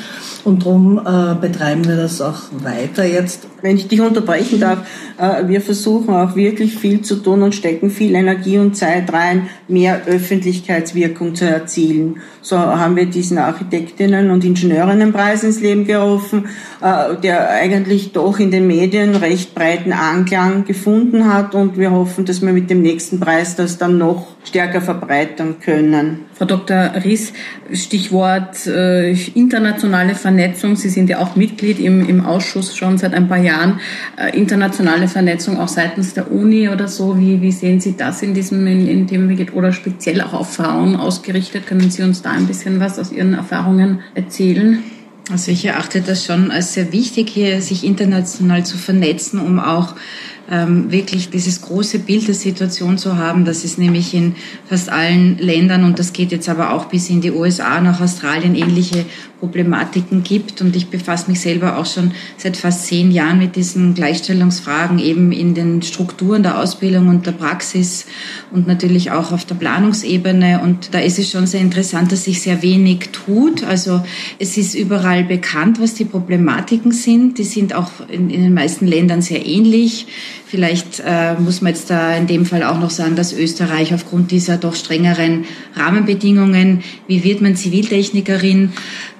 Und 0.45 0.67
darum 0.67 0.99
äh, 0.99 1.35
betreiben 1.41 1.87
wir 1.87 1.97
das 1.97 2.21
auch 2.21 2.41
weiter 2.63 3.05
jetzt. 3.05 3.47
Wenn 3.61 3.77
ich 3.77 3.87
dich 3.87 4.01
unterbrechen 4.01 4.59
darf, 4.59 4.79
äh, 5.17 5.47
wir 5.47 5.61
versuchen 5.61 6.13
auch 6.15 6.35
wirklich 6.35 6.77
viel 6.77 7.03
zu 7.03 7.17
tun 7.17 7.43
und 7.43 7.55
stecken 7.55 7.91
viel 7.91 8.17
Energie 8.17 8.59
und 8.59 8.77
Zeit 8.77 9.13
rein, 9.13 9.49
mehr 9.69 10.05
Öffentlichkeitswirkung 10.07 11.37
zu 11.37 11.45
erzielen. 11.49 12.17
So 12.41 12.59
haben 12.59 12.97
wir 12.97 13.07
diesen 13.07 13.39
Architektinnen- 13.39 14.33
und 14.33 14.45
Ingenieurinnenpreis 14.45 15.45
ins 15.45 15.61
Leben 15.61 15.87
gerufen, 15.87 16.47
äh, 16.81 17.17
der 17.23 17.51
eigentlich 17.51 18.11
doch 18.11 18.41
in 18.41 18.51
den 18.51 18.67
Medien 18.67 19.15
recht 19.15 19.55
breiten 19.55 19.93
Anklang 19.93 20.65
gefunden 20.65 21.33
hat 21.33 21.55
und 21.55 21.79
wir 21.79 21.93
hoffen, 21.93 22.22
hoffen, 22.23 22.27
dass 22.27 22.43
wir 22.43 22.53
mit 22.53 22.71
dem 22.71 22.83
nächsten 22.83 23.21
Preis 23.21 23.57
das 23.57 23.79
dann 23.79 23.99
noch 23.99 24.27
stärker 24.45 24.81
verbreitern 24.81 25.57
können. 25.61 26.21
Frau 26.35 26.45
Dr. 26.45 26.93
Ries, 27.05 27.33
Stichwort 27.73 28.67
äh, 28.67 29.13
internationale 29.35 30.15
Vernetzung. 30.15 30.77
Sie 30.77 30.89
sind 30.89 31.09
ja 31.09 31.19
auch 31.19 31.37
Mitglied 31.37 31.79
im, 31.79 32.09
im 32.09 32.25
Ausschuss 32.25 32.77
schon 32.77 32.99
seit 32.99 33.15
ein 33.15 33.29
paar 33.29 33.39
Jahren. 33.39 33.81
Äh, 34.17 34.37
internationale 34.37 35.09
Vernetzung 35.09 35.59
auch 35.59 35.69
seitens 35.69 36.15
der 36.15 36.31
Uni 36.31 36.69
oder 36.69 36.89
so. 36.89 37.19
Wie, 37.19 37.41
wie 37.41 37.53
sehen 37.53 37.81
Sie 37.81 37.97
das 37.97 38.23
in 38.23 38.35
diesem, 38.35 38.67
in, 38.67 38.89
in 38.89 39.07
dem 39.07 39.33
oder 39.55 39.73
speziell 39.73 40.21
auch 40.21 40.35
auf 40.35 40.55
Frauen 40.55 40.97
ausgerichtet? 40.97 41.67
Können 41.67 41.91
Sie 41.91 42.03
uns 42.03 42.23
da 42.23 42.33
ein 42.33 42.47
bisschen 42.47 42.81
was 42.81 42.99
aus 42.99 43.13
Ihren 43.13 43.35
Erfahrungen 43.35 44.01
erzählen? 44.15 44.83
Also 45.31 45.53
ich 45.53 45.65
erachte 45.65 46.01
das 46.01 46.25
schon 46.25 46.51
als 46.51 46.75
sehr 46.75 46.93
wichtig, 46.93 47.31
hier 47.31 47.63
sich 47.63 47.85
international 47.85 48.67
zu 48.67 48.77
vernetzen, 48.77 49.39
um 49.39 49.61
auch 49.61 49.95
wirklich 50.49 51.31
dieses 51.31 51.63
große 51.63 52.01
Bild 52.01 52.29
der 52.29 52.35
Situation 52.35 52.99
zu 52.99 53.17
haben. 53.17 53.45
Das 53.45 53.65
ist 53.65 53.79
nämlich 53.79 54.13
in 54.13 54.35
fast 54.69 54.91
allen 54.91 55.39
Ländern 55.39 55.85
und 55.85 55.99
das 55.99 56.13
geht 56.13 56.33
jetzt 56.33 56.49
aber 56.49 56.73
auch 56.73 56.87
bis 56.87 57.09
in 57.09 57.21
die 57.21 57.31
USA, 57.31 57.81
nach 57.81 58.01
Australien 58.01 58.55
ähnliche 58.55 59.07
Problematiken 59.43 60.23
gibt. 60.23 60.61
Und 60.61 60.77
ich 60.77 60.87
befasse 60.87 61.29
mich 61.29 61.41
selber 61.41 61.77
auch 61.77 61.87
schon 61.87 62.13
seit 62.37 62.57
fast 62.57 62.87
zehn 62.87 63.11
Jahren 63.11 63.41
mit 63.41 63.57
diesen 63.57 63.93
Gleichstellungsfragen 63.93 65.01
eben 65.01 65.33
in 65.33 65.55
den 65.55 65.83
Strukturen 65.83 66.45
der 66.45 66.61
Ausbildung 66.61 67.09
und 67.09 67.27
der 67.27 67.33
Praxis 67.33 68.07
und 68.53 68.69
natürlich 68.69 69.11
auch 69.11 69.33
auf 69.33 69.45
der 69.45 69.57
Planungsebene. 69.57 70.61
Und 70.63 70.95
da 70.95 71.01
ist 71.01 71.19
es 71.19 71.29
schon 71.29 71.49
sehr 71.49 71.61
interessant, 71.61 72.13
dass 72.13 72.23
sich 72.23 72.41
sehr 72.41 72.63
wenig 72.63 73.09
tut. 73.11 73.65
Also 73.65 74.05
es 74.39 74.57
ist 74.57 74.77
überall 74.77 75.25
bekannt, 75.25 75.81
was 75.81 75.95
die 75.95 76.05
Problematiken 76.05 76.93
sind. 76.93 77.39
Die 77.39 77.45
sind 77.45 77.75
auch 77.75 77.91
in, 78.09 78.31
in 78.31 78.45
den 78.45 78.55
meisten 78.55 78.87
Ländern 78.87 79.23
sehr 79.23 79.45
ähnlich. 79.45 80.07
Vielleicht 80.47 81.03
äh, 81.05 81.35
muss 81.35 81.63
man 81.63 81.73
jetzt 81.73 81.89
da 81.91 82.15
in 82.15 82.27
dem 82.27 82.45
Fall 82.45 82.63
auch 82.63 82.79
noch 82.79 82.91
sagen, 82.91 83.17
dass 83.17 83.33
Österreich 83.33 83.95
aufgrund 83.95 84.31
dieser 84.31 84.59
doch 84.59 84.75
strengeren 84.75 85.47
Rahmenbedingungen, 85.75 86.83
wie 87.09 87.25
wird 87.25 87.41
man 87.41 87.57
Ziviltechnikerin, 87.57 88.71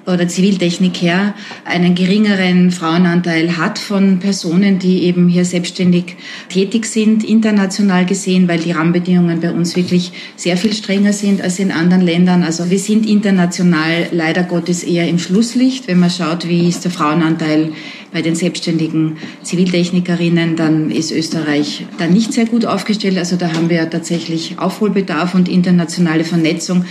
oder 0.05 0.27
Ziviltechniker 0.27 1.33
einen 1.65 1.95
geringeren 1.95 2.71
Frauenanteil 2.71 3.57
hat 3.57 3.79
von 3.79 4.19
Personen, 4.19 4.79
die 4.79 5.03
eben 5.03 5.29
hier 5.29 5.45
selbstständig 5.45 6.17
tätig 6.49 6.85
sind, 6.85 7.23
international 7.23 8.05
gesehen, 8.05 8.47
weil 8.47 8.59
die 8.59 8.71
Rahmenbedingungen 8.71 9.39
bei 9.39 9.51
uns 9.51 9.75
wirklich 9.75 10.11
sehr 10.35 10.57
viel 10.57 10.73
strenger 10.73 11.13
sind 11.13 11.41
als 11.41 11.59
in 11.59 11.71
anderen 11.71 12.01
Ländern. 12.01 12.43
Also 12.43 12.69
wir 12.69 12.79
sind 12.79 13.05
international 13.07 14.07
leider 14.11 14.43
Gottes 14.43 14.83
eher 14.83 15.07
im 15.07 15.19
Schlusslicht. 15.19 15.87
Wenn 15.87 15.99
man 15.99 16.09
schaut, 16.09 16.47
wie 16.47 16.67
ist 16.67 16.83
der 16.83 16.91
Frauenanteil 16.91 17.71
bei 18.13 18.21
den 18.21 18.35
selbstständigen 18.35 19.17
Ziviltechnikerinnen, 19.41 20.55
dann 20.55 20.91
ist 20.91 21.11
Österreich 21.11 21.85
da 21.97 22.07
nicht 22.07 22.31
sehr 22.31 22.45
gut 22.45 22.65
aufgestellt. 22.65 23.17
Also 23.17 23.35
da 23.35 23.53
haben 23.53 23.69
wir 23.69 23.89
tatsächlich 23.89 24.59
Aufholbedarf 24.59 25.33
und 25.33 25.49
internationale 25.49 26.23
Vernetzung 26.23 26.85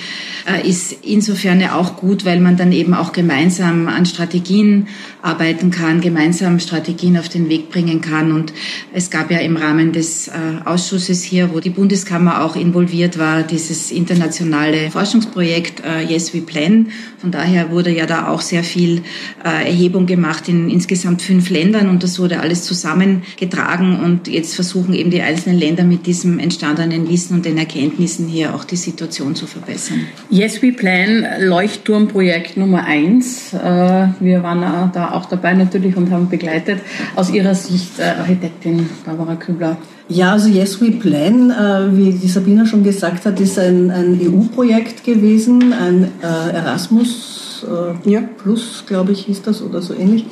äh, 0.47 0.69
ist 0.69 0.97
insofern 1.05 1.62
auch 1.71 1.97
gut, 1.97 2.25
weil 2.25 2.41
man 2.41 2.57
dann 2.57 2.73
eben 2.73 2.95
auch 2.95 3.12
gemeinsam 3.12 3.88
an 3.88 4.05
Strategien 4.05 4.88
arbeiten 5.23 5.71
kann, 5.71 6.00
gemeinsam 6.00 6.61
Strategien 6.61 7.17
auf 7.17 7.29
den 7.29 7.49
Weg 7.49 7.71
bringen 7.71 8.00
kann. 8.00 8.33
Und 8.33 8.52
es 8.93 9.11
gab 9.11 9.31
ja 9.31 9.38
im 9.38 9.57
Rahmen 9.57 9.93
des 9.93 10.29
äh, 10.29 10.33
Ausschusses 10.64 11.23
hier, 11.23 11.55
wo 11.55 11.61
die 11.61 11.71
Bundeskammer 11.71 12.45
auch 12.45 12.57
involviert 12.57 13.19
war, 13.19 13.43
dieses 13.43 13.91
internationale 13.91 14.91
Forschungsprojekt 14.91 15.83
äh, 15.85 16.02
Yes 16.02 16.35
We 16.35 16.41
Plan. 16.41 16.88
Von 17.19 17.31
daher 17.31 17.71
wurde 17.71 17.91
ja 17.91 18.07
da 18.07 18.26
auch 18.26 18.41
sehr 18.41 18.64
viel 18.64 19.02
Erhebung 19.45 20.07
gemacht 20.07 20.49
in 20.49 20.69
insgesamt 20.69 21.23
fünf 21.23 21.50
Ländern 21.50 21.88
und 21.88 22.02
das 22.02 22.19
wurde 22.19 22.41
alles 22.41 22.64
zusammengetragen 22.64 24.00
und 24.00 24.26
jetzt 24.26 24.55
versuchen 24.55 24.95
eben 24.95 25.11
die 25.11 25.23
einzelnen 25.23 25.59
Länder 25.59 25.85
mit 25.85 26.07
diesem 26.07 26.38
entstandenen 26.38 27.09
Wissen 27.09 27.37
und 27.37 27.45
den 27.45 27.59
Erkenntnissen 27.59 28.26
hier 28.26 28.55
auch 28.55 28.64
die 28.64 28.76
Situation 28.76 29.35
zu 29.35 29.47
verbessern. 29.47 30.00
Yes 30.31 30.62
We 30.62 30.73
Plan, 30.73 31.26
Leuchtturmprojekt 31.41 32.57
Nummer 32.57 32.85
eins. 32.85 33.52
Äh, 33.52 34.09
wir 34.19 34.43
waren 34.43 34.91
da 34.93 35.12
auch 35.14 35.26
dabei 35.26 35.54
natürlich 35.54 35.97
und 35.97 36.11
haben 36.11 36.28
begleitet. 36.28 36.81
Aus 37.16 37.31
Ihrer 37.31 37.54
Sicht, 37.54 37.99
äh, 37.99 38.21
Architektin 38.21 38.88
Barbara 39.04 39.37
Kübler. 39.37 39.76
Ja, 40.09 40.33
also 40.33 40.49
Yes 40.49 40.81
We 40.81 40.90
Plan, 40.92 41.50
äh, 41.50 41.97
wie 41.97 42.12
die 42.12 42.28
Sabina 42.28 42.66
schon 42.66 42.83
gesagt 42.83 43.25
hat, 43.25 43.40
ist 43.40 43.59
ein, 43.59 43.90
ein 43.90 44.21
EU-Projekt 44.21 45.04
gewesen, 45.04 45.73
ein 45.73 46.09
Erasmus 46.23 47.42
ja. 48.04 48.23
Plus, 48.42 48.85
glaube 48.87 49.12
ich, 49.12 49.26
hieß 49.26 49.42
das 49.42 49.62
oder 49.62 49.83
so 49.83 49.95
ähnlich. 49.95 50.26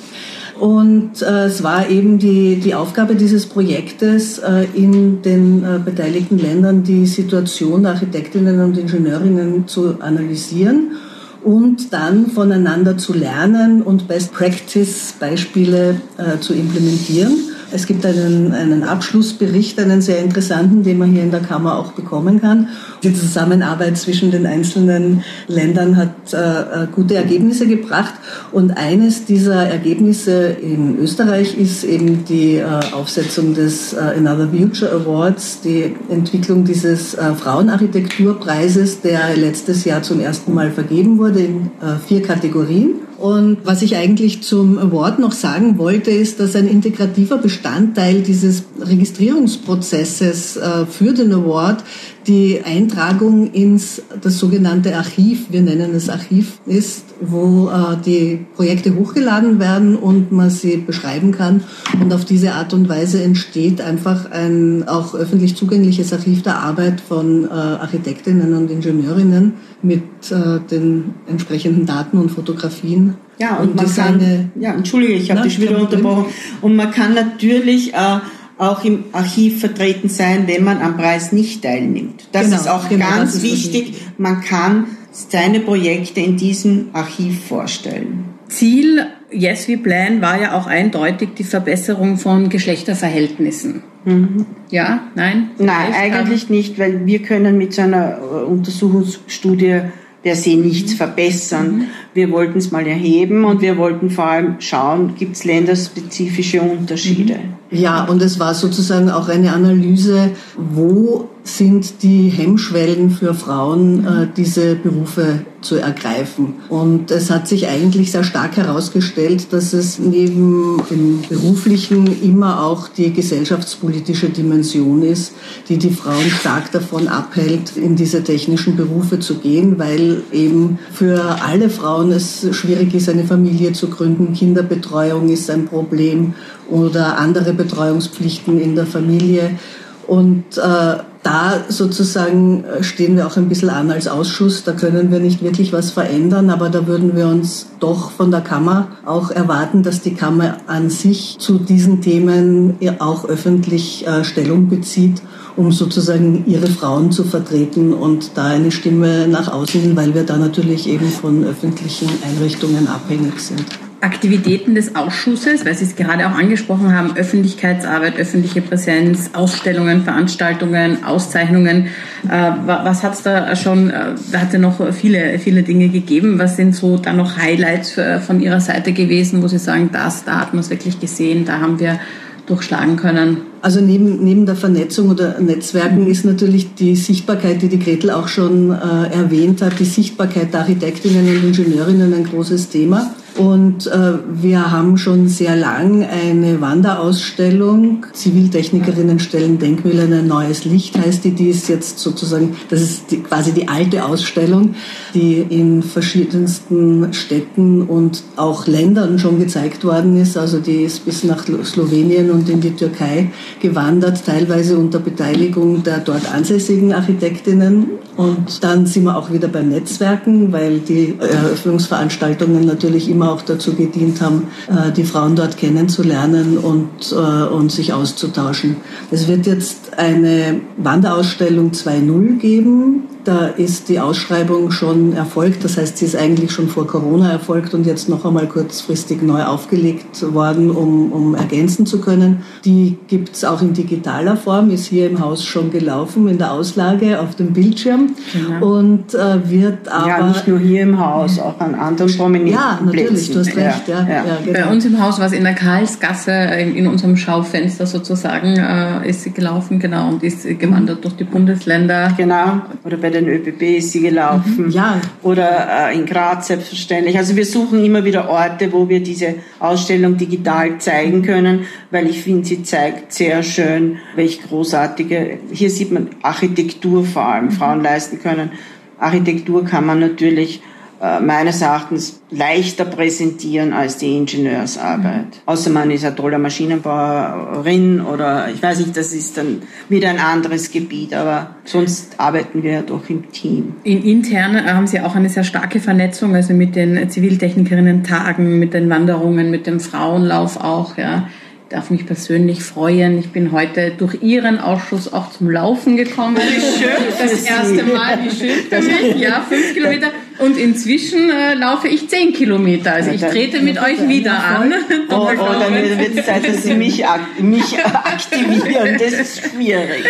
Und 0.59 1.23
äh, 1.23 1.47
es 1.47 1.63
war 1.63 1.89
eben 1.89 2.19
die, 2.19 2.57
die 2.57 2.75
Aufgabe 2.75 3.15
dieses 3.15 3.47
Projektes, 3.47 4.39
äh, 4.39 4.67
in 4.75 5.23
den 5.23 5.65
äh, 5.65 5.79
beteiligten 5.83 6.39
Ländern 6.39 6.83
die 6.83 7.07
Situation 7.07 7.83
der 7.85 7.93
Architektinnen 7.93 8.61
und 8.61 8.77
Ingenieurinnen 8.77 9.67
zu 9.67 10.01
analysieren 10.03 10.97
und 11.43 11.93
dann 11.93 12.27
voneinander 12.31 12.99
zu 12.99 13.13
lernen 13.13 13.83
und 13.83 14.09
Best 14.09 14.33
Practice 14.33 15.15
Beispiele 15.19 16.01
äh, 16.19 16.39
zu 16.41 16.55
implementieren. 16.55 17.50
Es 17.73 17.87
gibt 17.87 18.05
einen, 18.05 18.53
einen 18.53 18.83
Abschlussbericht, 18.83 19.79
einen 19.79 20.03
sehr 20.03 20.19
interessanten, 20.19 20.83
den 20.83 20.99
man 20.99 21.13
hier 21.13 21.23
in 21.23 21.31
der 21.31 21.41
Kammer 21.41 21.79
auch 21.79 21.93
bekommen 21.93 22.41
kann. 22.41 22.69
Die 23.03 23.15
Zusammenarbeit 23.15 23.97
zwischen 23.97 24.31
den 24.31 24.47
einzelnen 24.47 25.23
Ländern 25.47 25.97
hat 25.97 26.33
äh, 26.33 26.37
äh, 26.39 26.87
gute 26.93 27.15
Ergebnisse 27.15 27.67
gebracht. 27.67 28.15
Und 28.51 28.73
eines 28.73 29.25
dieser 29.25 29.67
Ergebnisse 29.67 30.47
in 30.49 30.99
Österreich 30.99 31.57
ist 31.57 31.85
eben 31.85 32.25
die 32.25 32.57
äh, 32.57 32.65
Aufsetzung 32.93 33.55
des 33.55 33.93
äh, 33.93 33.99
Another 33.99 34.49
Future 34.49 34.93
Awards, 34.93 35.61
die 35.63 35.95
Entwicklung 36.09 36.65
dieses 36.65 37.15
äh, 37.15 37.35
Frauenarchitekturpreises, 37.35 39.01
der 39.01 39.37
letztes 39.37 39.85
Jahr 39.85 40.03
zum 40.03 40.21
ersten 40.21 40.55
Mal 40.55 40.71
vergeben 40.71 41.19
wurde 41.19 41.41
in 41.41 41.67
äh, 41.81 41.97
vier 42.07 42.23
Kategorien. 42.23 43.10
Und 43.21 43.59
was 43.65 43.83
ich 43.83 43.97
eigentlich 43.97 44.43
zum 44.43 44.79
Award 44.79 45.19
noch 45.19 45.33
sagen 45.33 45.77
wollte, 45.77 46.11
ist, 46.11 46.41
dass 46.41 46.57
ein 46.57 46.67
integrativer 46.67 47.37
Bestandteil 47.37 48.23
dieses 48.23 48.65
Registrierungsprozesses 48.81 50.57
äh, 50.57 50.87
für 50.87 51.13
den 51.13 51.31
Award 51.35 51.85
die 52.27 52.63
Eintragung 52.65 53.53
ins 53.53 54.03
das 54.23 54.39
sogenannte 54.39 54.97
Archiv, 54.97 55.49
wir 55.51 55.61
nennen 55.61 55.95
es 55.95 56.09
Archiv, 56.09 56.61
ist, 56.65 57.05
wo 57.21 57.69
äh, 57.69 57.97
die 58.05 58.47
Projekte 58.57 58.95
hochgeladen 58.95 59.59
werden 59.59 59.97
und 59.97 60.33
man 60.33 60.49
sie 60.49 60.79
beschreiben 60.79 61.33
kann. 61.33 61.63
Und 62.01 62.15
auf 62.15 62.25
diese 62.25 62.55
Art 62.55 62.73
und 62.73 62.89
Weise 62.89 63.23
entsteht 63.23 63.83
einfach 63.83 64.31
ein 64.31 64.89
auch 64.89 65.15
öffentlich 65.15 65.57
zugängliches 65.57 66.13
Archiv 66.15 66.43
der 66.43 66.61
Arbeit 66.61 67.03
von 67.03 67.45
äh, 67.45 67.49
Architektinnen 67.49 68.55
und 68.55 68.71
Ingenieurinnen 68.71 69.55
mit 69.83 70.03
äh, 70.31 70.61
den 70.71 71.15
entsprechenden 71.27 71.87
Daten 71.87 72.19
und 72.19 72.31
Fotografien. 72.31 73.15
Ja, 73.39 73.57
und, 73.57 73.71
und 73.71 73.77
man 73.77 73.95
kann, 73.95 74.51
ja, 74.59 74.73
entschuldige, 74.73 75.15
ich 75.15 75.31
habe 75.31 75.43
dich 75.43 75.61
wieder 75.61 75.79
unterbrochen. 75.79 76.27
Und 76.61 76.77
man 76.77 76.91
kann 76.91 77.15
natürlich 77.15 77.95
äh, 77.95 78.19
auch 78.59 78.85
im 78.85 79.05
Archiv 79.13 79.61
vertreten 79.61 80.09
sein, 80.11 80.47
wenn 80.47 80.65
man 80.65 80.83
am 80.83 80.97
Preis 80.97 81.33
nicht 81.33 81.63
teilnimmt. 81.63 82.29
Das 82.33 82.45
genau, 82.45 82.57
ist 82.57 82.69
auch 82.69 82.89
genau, 82.89 83.09
ganz 83.09 83.37
ist 83.37 83.43
wichtig. 83.43 83.95
Man 84.19 84.43
kann 84.43 84.87
seine 85.13 85.61
Projekte 85.61 86.21
in 86.21 86.37
diesem 86.37 86.91
Archiv 86.93 87.43
vorstellen. 87.47 88.20
Ziel 88.51 89.07
Yes 89.31 89.69
We 89.69 89.79
Plan 89.79 90.21
war 90.21 90.41
ja 90.41 90.59
auch 90.59 90.67
eindeutig 90.67 91.31
die 91.39 91.45
Verbesserung 91.45 92.19
von 92.19 92.49
Geschlechterverhältnissen. 92.49 93.83
Mhm. 94.05 94.47
Ja, 94.71 95.05
nein? 95.15 95.51
Nein, 95.59 95.93
eigentlich 95.95 96.51
nicht, 96.51 96.79
weil 96.79 97.07
wir 97.07 97.23
können 97.23 97.57
mit 97.57 97.73
so 97.73 97.83
einer 97.83 98.19
äh, 98.19 98.45
Untersuchungsstudie 98.45 99.83
der 100.25 100.37
sie 100.37 100.57
nichts 100.57 100.95
verbessern. 100.95 101.77
Mhm. 101.77 101.87
Wir 102.13 102.31
wollten 102.31 102.59
es 102.59 102.71
mal 102.71 102.87
erheben 102.87 103.45
und 103.45 103.61
wir 103.61 103.77
wollten 103.79 104.11
vor 104.11 104.25
allem 104.25 104.61
schauen, 104.61 105.15
gibt 105.17 105.37
es 105.37 105.45
länderspezifische 105.45 106.61
Unterschiede. 106.61 107.37
Ja, 107.71 108.05
und 108.05 108.21
es 108.21 108.41
war 108.41 108.55
sozusagen 108.55 109.11
auch 109.11 109.29
eine 109.29 109.53
Analyse, 109.53 110.33
wo 110.57 111.29
sind 111.45 112.03
die 112.03 112.29
Hemmschwellen 112.29 113.11
für 113.11 113.33
Frauen, 113.35 114.05
äh, 114.05 114.29
diese 114.37 114.75
Berufe 114.75 115.45
zu 115.61 115.77
ergreifen. 115.77 116.55
Und 116.69 117.11
es 117.11 117.31
hat 117.31 117.47
sich 117.47 117.69
eigentlich 117.69 118.13
sehr 118.13 118.25
stark 118.25 118.57
herausgestellt, 118.57 119.53
dass 119.53 119.73
es 119.73 119.99
neben 119.99 120.83
dem 120.91 121.23
beruflichen 121.29 122.23
immer 122.23 122.65
auch 122.65 122.89
die 122.89 123.13
gesellschaftspolitische 123.13 124.31
Dimension 124.31 125.03
ist, 125.03 125.35
die 125.69 125.77
die 125.77 125.91
Frauen 125.91 126.31
stark 126.31 126.73
davon 126.73 127.09
abhält, 127.09 127.77
in 127.77 127.95
diese 127.95 128.25
technischen 128.25 128.77
Berufe 128.77 129.21
zu 129.21 129.37
gehen, 129.37 129.79
weil 129.79 130.23
eben 130.33 130.79
für 130.93 131.37
alle 131.43 131.69
Frauen 131.69 132.00
es 132.09 132.47
schwierig 132.57 132.95
ist, 132.95 133.09
eine 133.09 133.25
Familie 133.25 133.73
zu 133.73 133.89
gründen. 133.89 134.33
Kinderbetreuung 134.33 135.29
ist 135.29 135.51
ein 135.51 135.67
Problem 135.67 136.35
oder 136.71 137.19
andere 137.19 137.53
Betreuungspflichten 137.53 138.61
in 138.61 138.75
der 138.75 138.87
Familie. 138.87 139.59
Und 140.07 140.57
äh, 140.57 140.97
da 141.23 141.65
sozusagen 141.69 142.65
äh, 142.65 142.83
stehen 142.83 143.17
wir 143.17 143.27
auch 143.27 143.37
ein 143.37 143.49
bisschen 143.49 143.71
an 143.71 143.91
als 143.91 144.09
Ausschuss. 144.09 144.65
Da 144.65 144.73
können 144.73 145.11
wir 145.11 145.21
nicht 145.21 145.43
wirklich 145.43 145.73
was 145.73 145.91
verändern, 145.91 146.51
aber 146.51 146.71
da 146.71 146.87
würden 146.87 147.15
wir 147.17 147.27
uns 147.27 147.67
doch 147.79 148.11
von 148.11 148.31
der 148.31 148.41
Kammer 148.41 148.89
auch 149.05 149.31
erwarten, 149.31 149.83
dass 149.83 150.01
die 150.01 150.15
Kammer 150.15 150.57
an 150.67 150.89
sich 150.91 151.39
zu 151.39 151.59
diesen 151.59 152.01
Themen 152.01 152.77
auch 152.99 153.27
öffentlich 153.27 154.07
äh, 154.07 154.25
Stellung 154.25 154.69
bezieht 154.69 155.23
um 155.57 155.73
sozusagen 155.73 156.45
ihre 156.47 156.69
Frauen 156.69 157.13
zu 157.13 157.25
vertreten 157.25 157.93
und 157.93 158.31
da 158.37 158.47
eine 158.47 158.71
Stimme 158.71 159.29
nach 159.29 159.53
außen, 159.53 159.97
weil 159.97 160.15
wir 160.15 160.25
da 160.25 160.37
natürlich 160.37 160.89
eben 160.89 161.09
von 161.09 161.45
öffentlichen 161.45 162.09
Einrichtungen 162.25 162.87
abhängig 162.89 163.41
sind. 163.41 163.90
Aktivitäten 164.01 164.75
des 164.75 164.97
Ausschusses, 164.97 165.65
weil 165.65 165.75
Sie 165.75 165.85
es 165.85 165.97
gerade 165.97 166.27
auch 166.27 166.33
angesprochen 166.33 166.97
haben, 166.97 167.17
Öffentlichkeitsarbeit, 167.17 168.17
öffentliche 168.17 168.63
Präsenz, 168.63 169.31
Ausstellungen, 169.35 170.05
Veranstaltungen, 170.05 171.05
Auszeichnungen. 171.05 171.89
Äh, 172.29 172.53
was 172.65 173.03
hat 173.03 173.15
es 173.15 173.23
da 173.23 173.55
schon, 173.57 173.91
äh, 173.91 174.15
da 174.33 174.41
hat 174.41 174.53
ja 174.53 174.59
noch 174.59 174.93
viele, 174.93 175.39
viele 175.39 175.63
Dinge 175.63 175.89
gegeben. 175.89 176.39
Was 176.39 176.57
sind 176.57 176.75
so 176.75 176.97
da 176.97 177.13
noch 177.13 177.37
Highlights 177.37 178.01
von 178.27 178.41
Ihrer 178.41 178.61
Seite 178.61 178.93
gewesen, 178.93 179.43
wo 179.43 179.49
Sie 179.49 179.59
sagen, 179.59 179.91
das, 179.93 180.25
da 180.25 180.41
hat 180.41 180.55
man 180.55 180.61
es 180.61 180.71
wirklich 180.71 181.01
gesehen, 181.01 181.45
da 181.45 181.61
haben 181.61 181.79
wir 181.79 181.99
durchschlagen 182.47 182.97
können? 182.97 183.50
Also 183.63 183.81
neben, 183.81 184.25
neben 184.25 184.47
der 184.47 184.57
Vernetzung 184.57 185.11
oder 185.11 185.39
Netzwerken 185.39 186.07
ist 186.07 186.25
natürlich 186.25 186.75
die 186.75 186.97
Sichtbarkeit, 186.97 187.61
die 187.61 187.69
die 187.69 187.79
Gretel 187.79 188.11
auch 188.11 188.29
schon 188.29 188.71
äh, 188.71 189.13
erwähnt 189.13 189.61
hat, 189.61 189.79
die 189.79 189.85
Sichtbarkeit 189.85 190.55
der 190.55 190.61
Architektinnen 190.61 191.29
und 191.29 191.45
Ingenieurinnen 191.45 192.15
ein 192.15 192.25
großes 192.25 192.71
Thema. 192.71 193.15
Und 193.37 193.87
äh, 193.87 194.15
wir 194.33 194.71
haben 194.71 194.99
schon 194.99 195.29
sehr 195.29 195.57
lang 195.57 196.05
eine 196.05 196.61
Wanderausstellung. 196.61 198.07
Ziviltechnikerinnen 198.13 199.19
stellen 199.21 199.59
Denkmäler 199.59 200.05
in 200.05 200.13
ein 200.13 200.27
neues 200.27 200.65
Licht, 200.65 200.99
heißt 200.99 201.25
die. 201.25 201.31
Die 201.31 201.49
ist 201.49 201.69
jetzt 201.69 201.99
sozusagen, 202.01 202.57
das 202.69 202.83
ist 202.83 203.11
die, 203.11 203.19
quasi 203.19 203.53
die 203.53 203.69
alte 203.69 204.05
Ausstellung, 204.05 204.75
die 205.15 205.39
in 205.49 205.83
verschiedensten 205.83 207.13
Städten 207.13 207.83
und 207.83 208.23
auch 208.37 208.67
Ländern 208.67 209.19
schon 209.19 209.39
gezeigt 209.39 209.85
worden 209.85 210.21
ist. 210.21 210.37
Also 210.37 210.59
die 210.59 210.83
ist 210.83 211.05
bis 211.05 211.25
nach 211.25 211.45
Slowenien 211.65 212.31
und 212.31 212.49
in 212.49 212.61
die 212.61 212.75
Türkei 212.75 213.31
gewandert, 213.61 214.25
teilweise 214.25 214.79
unter 214.79 214.99
Beteiligung 214.99 215.83
der 215.83 215.99
dort 215.99 216.33
ansässigen 216.33 216.93
Architektinnen. 216.93 217.87
Und 218.17 218.63
dann 218.63 218.87
sind 218.87 219.05
wir 219.05 219.17
auch 219.17 219.33
wieder 219.33 219.49
beim 219.49 219.69
Netzwerken, 219.69 220.53
weil 220.53 220.81
die 220.81 221.17
Eröffnungsveranstaltungen 221.19 222.67
natürlich 222.67 223.09
immer 223.09 223.33
auch 223.33 223.43
dazu 223.43 223.75
gedient 223.75 224.21
haben, 224.21 224.49
äh, 224.69 224.93
die 224.93 225.05
Frauen 225.05 225.37
dort 225.37 225.57
kennenzulernen 225.57 226.59
und, 226.59 227.13
äh, 227.13 227.15
und 227.15 227.73
sich 227.73 227.93
auszutauschen. 227.93 228.77
Es 229.11 229.27
wird 229.29 229.47
jetzt 229.47 229.99
eine 229.99 230.61
Wanderausstellung 230.77 231.73
2.0 231.73 232.39
geben 232.39 233.05
da 233.25 233.47
ist 233.47 233.89
die 233.89 234.01
Ausschreibung 234.01 234.71
schon 234.71 235.13
erfolgt. 235.13 235.65
Das 235.65 235.77
heißt, 235.77 235.99
sie 235.99 236.07
ist 236.07 236.17
eigentlich 236.17 236.53
schon 236.53 236.69
vor 236.69 236.87
Corona 236.87 237.31
erfolgt 237.31 237.75
und 237.75 237.87
jetzt 237.87 238.09
noch 238.09 238.25
einmal 238.25 238.47
kurzfristig 238.47 239.23
neu 239.23 239.43
aufgelegt 239.43 240.23
worden, 240.35 240.71
um, 240.71 241.13
um 241.13 241.35
ergänzen 241.35 241.87
zu 241.87 242.01
können. 242.01 242.43
Die 242.65 242.99
gibt 243.09 243.37
es 243.37 243.45
auch 243.45 243.61
in 243.63 243.73
digitaler 243.73 244.37
Form, 244.37 244.71
ist 244.71 244.87
hier 244.87 245.09
im 245.09 245.21
Haus 245.21 245.45
schon 245.45 245.71
gelaufen, 245.71 246.29
in 246.29 246.39
der 246.39 246.53
Auslage 246.53 247.21
auf 247.21 247.35
dem 247.35 247.53
Bildschirm. 247.53 248.11
Genau. 248.33 248.79
Und 248.79 249.15
äh, 249.15 249.51
wird 249.51 249.89
aber... 249.89 250.09
Ja, 250.09 250.27
nicht 250.27 250.49
nur 250.49 250.59
hier 250.59 250.83
im 250.83 250.99
Haus, 250.99 251.39
auch 251.39 251.61
an 251.61 251.75
anderen 251.75 252.17
prominenten 252.17 252.55
Ja, 252.55 252.81
natürlich, 252.83 253.31
Plätzen. 253.31 253.33
du 253.33 253.39
hast 253.41 253.57
recht. 253.57 253.89
Ja, 253.89 254.01
ja. 254.01 254.09
ja 254.09 254.39
genau. 254.45 254.59
Bei 254.59 254.73
uns 254.73 254.85
im 254.85 255.03
Haus 255.03 255.19
war 255.19 255.27
es 255.27 255.33
in 255.33 255.45
der 255.45 255.55
Karlsgasse, 255.55 256.33
in, 256.33 256.75
in 256.75 256.87
unserem 256.87 257.17
Schaufenster 257.17 257.87
sozusagen, 257.87 258.57
äh, 258.57 259.09
ist 259.09 259.23
sie 259.23 259.31
gelaufen, 259.31 259.79
genau, 259.79 260.09
und 260.09 260.23
ist 260.23 260.47
gewandert 260.59 261.05
durch 261.05 261.17
die 261.17 261.25
Bundesländer. 261.25 262.13
Genau, 262.17 262.63
oder 262.85 262.97
bei 262.97 263.10
den 263.11 263.29
ÖBB 263.29 263.79
ist 263.79 263.93
sie 263.93 264.01
gelaufen. 264.01 264.67
Mhm, 264.67 264.71
ja. 264.71 265.01
Oder 265.23 265.91
äh, 265.91 265.97
in 265.97 266.07
Graz 266.07 266.49
selbstverständlich. 266.49 267.17
Also 267.17 267.37
wir 267.37 267.45
suchen 267.45 267.85
immer 267.85 268.05
wieder 268.05 268.29
Orte, 268.29 268.73
wo 268.73 268.89
wir 268.89 269.01
diese 269.01 269.37
Ausstellung 269.59 270.17
digital 270.17 270.79
zeigen 270.79 271.23
können, 271.23 271.67
weil 271.91 272.09
ich 272.09 272.23
finde, 272.23 272.47
sie 272.47 272.63
zeigt 272.63 273.13
sehr 273.13 273.43
schön, 273.43 273.99
welche 274.17 274.43
großartige, 274.43 275.39
hier 275.53 275.71
sieht 275.71 275.93
man 275.93 276.09
Architektur 276.23 277.05
vor 277.05 277.27
allem. 277.27 277.51
Frauen 277.51 277.83
leisten 277.83 278.21
können. 278.21 278.51
Architektur 278.99 279.65
kann 279.65 279.87
man 279.87 280.01
natürlich 280.01 280.63
meines 281.01 281.63
Erachtens 281.63 282.21
leichter 282.31 282.85
präsentieren 282.85 283.73
als 283.73 283.97
die 283.97 284.17
Ingenieursarbeit. 284.17 285.25
Mhm. 285.25 285.41
Außer 285.47 285.71
man 285.71 285.91
ist 285.91 286.05
eine 286.05 286.15
tolle 286.15 286.39
Maschinenbauerin 286.39 288.03
oder 288.03 288.49
ich 288.53 288.63
weiß 288.63 288.81
nicht, 288.81 288.97
das 288.97 289.15
ist 289.15 289.39
dann 289.39 289.63
wieder 289.89 290.11
ein 290.11 290.19
anderes 290.19 290.71
Gebiet, 290.71 291.15
aber 291.15 291.55
sonst 291.65 292.21
arbeiten 292.21 292.63
wir 292.63 292.73
ja 292.73 292.83
doch 292.83 293.09
im 293.09 293.33
Team. 293.33 293.77
In 293.83 294.05
intern 294.05 294.57
äh, 294.57 294.71
haben 294.73 294.87
Sie 294.87 295.01
auch 295.01 295.15
eine 295.15 295.31
sehr 295.31 295.45
starke 295.45 295.81
Vernetzung, 295.81 296.35
also 296.35 296.53
mit 296.53 296.77
den 296.77 297.09
Ziviltechnikerinnen-Tagen, 297.09 298.59
mit 298.59 298.75
den 298.75 298.91
Wanderungen, 298.91 299.51
mit 299.51 299.67
dem 299.67 299.81
Frauenlauf 299.81 300.59
auch, 300.59 300.99
ja 300.99 301.29
darf 301.71 301.91
mich 301.91 302.05
persönlich 302.05 302.65
freuen. 302.65 303.17
Ich 303.19 303.31
bin 303.31 303.53
heute 303.53 303.93
durch 303.97 304.21
Ihren 304.23 304.59
Ausschuss 304.59 305.13
auch 305.13 305.31
zum 305.31 305.49
Laufen 305.49 305.97
gekommen. 305.97 306.37
Wie 306.37 306.61
schön 306.61 306.91
das 307.17 307.45
erste 307.45 307.85
Mal, 307.85 308.19
wie 308.25 308.31
schön 308.31 308.65
für 308.69 308.81
mich. 308.81 309.17
Ja, 309.17 309.41
fünf 309.49 309.73
Kilometer. 309.75 310.09
Und 310.41 310.57
inzwischen 310.57 311.29
äh, 311.31 311.55
laufe 311.55 311.89
ich 311.89 312.09
zehn 312.09 312.33
Kilometer. 312.33 312.93
Also 312.93 313.11
ich 313.11 313.21
trete 313.21 313.61
mit 313.61 313.79
euch 313.79 314.09
wieder 314.09 314.33
an. 314.33 314.73
Oh, 315.13 315.29
oh 315.29 315.47
dann 315.59 315.75
wird 315.75 316.17
es 316.17 316.27
Zeit, 316.27 316.47
dass 316.47 316.63
Sie 316.63 316.75
mich, 316.75 317.03
mich 317.41 317.77
aktivieren. 317.79 318.97
Das 318.99 319.13
ist 319.13 319.43
schwierig. 319.51 320.05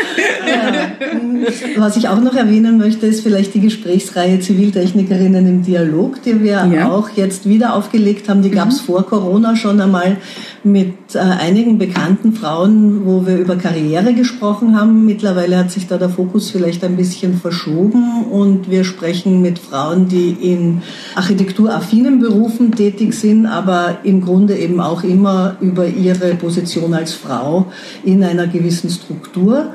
Was 1.76 1.96
ich 1.96 2.08
auch 2.08 2.20
noch 2.20 2.34
erwähnen 2.34 2.76
möchte, 2.76 3.06
ist 3.06 3.22
vielleicht 3.22 3.54
die 3.54 3.60
Gesprächsreihe 3.60 4.40
Ziviltechnikerinnen 4.40 5.46
im 5.46 5.62
Dialog, 5.62 6.22
die 6.22 6.42
wir 6.42 6.68
ja. 6.70 6.90
auch 6.90 7.10
jetzt 7.16 7.48
wieder 7.48 7.74
aufgelegt 7.74 8.28
haben. 8.28 8.42
Die 8.42 8.50
gab 8.50 8.68
es 8.68 8.82
mhm. 8.82 8.86
vor 8.86 9.06
Corona 9.06 9.56
schon 9.56 9.80
einmal 9.80 10.18
mit 10.62 11.14
äh, 11.14 11.18
einigen 11.18 11.78
bekannten 11.78 12.34
Frauen, 12.34 13.06
wo 13.06 13.26
wir 13.26 13.38
über 13.38 13.56
Karriere 13.56 14.12
gesprochen 14.12 14.78
haben. 14.78 15.06
Mittlerweile 15.06 15.56
hat 15.56 15.70
sich 15.70 15.86
da 15.86 15.96
der 15.96 16.10
Fokus 16.10 16.50
vielleicht 16.50 16.84
ein 16.84 16.96
bisschen 16.96 17.40
verschoben 17.40 18.24
und 18.24 18.70
wir 18.70 18.84
sprechen 18.84 19.40
mit 19.40 19.58
Frauen, 19.58 20.08
die 20.08 20.19
die 20.20 20.52
in 20.52 20.82
architekturaffinen 21.14 22.20
Berufen 22.20 22.72
tätig 22.72 23.14
sind, 23.14 23.46
aber 23.46 23.98
im 24.04 24.20
Grunde 24.20 24.56
eben 24.56 24.80
auch 24.80 25.02
immer 25.02 25.56
über 25.60 25.86
ihre 25.86 26.34
Position 26.34 26.94
als 26.94 27.14
Frau 27.14 27.66
in 28.04 28.22
einer 28.22 28.46
gewissen 28.46 28.90
Struktur 28.90 29.72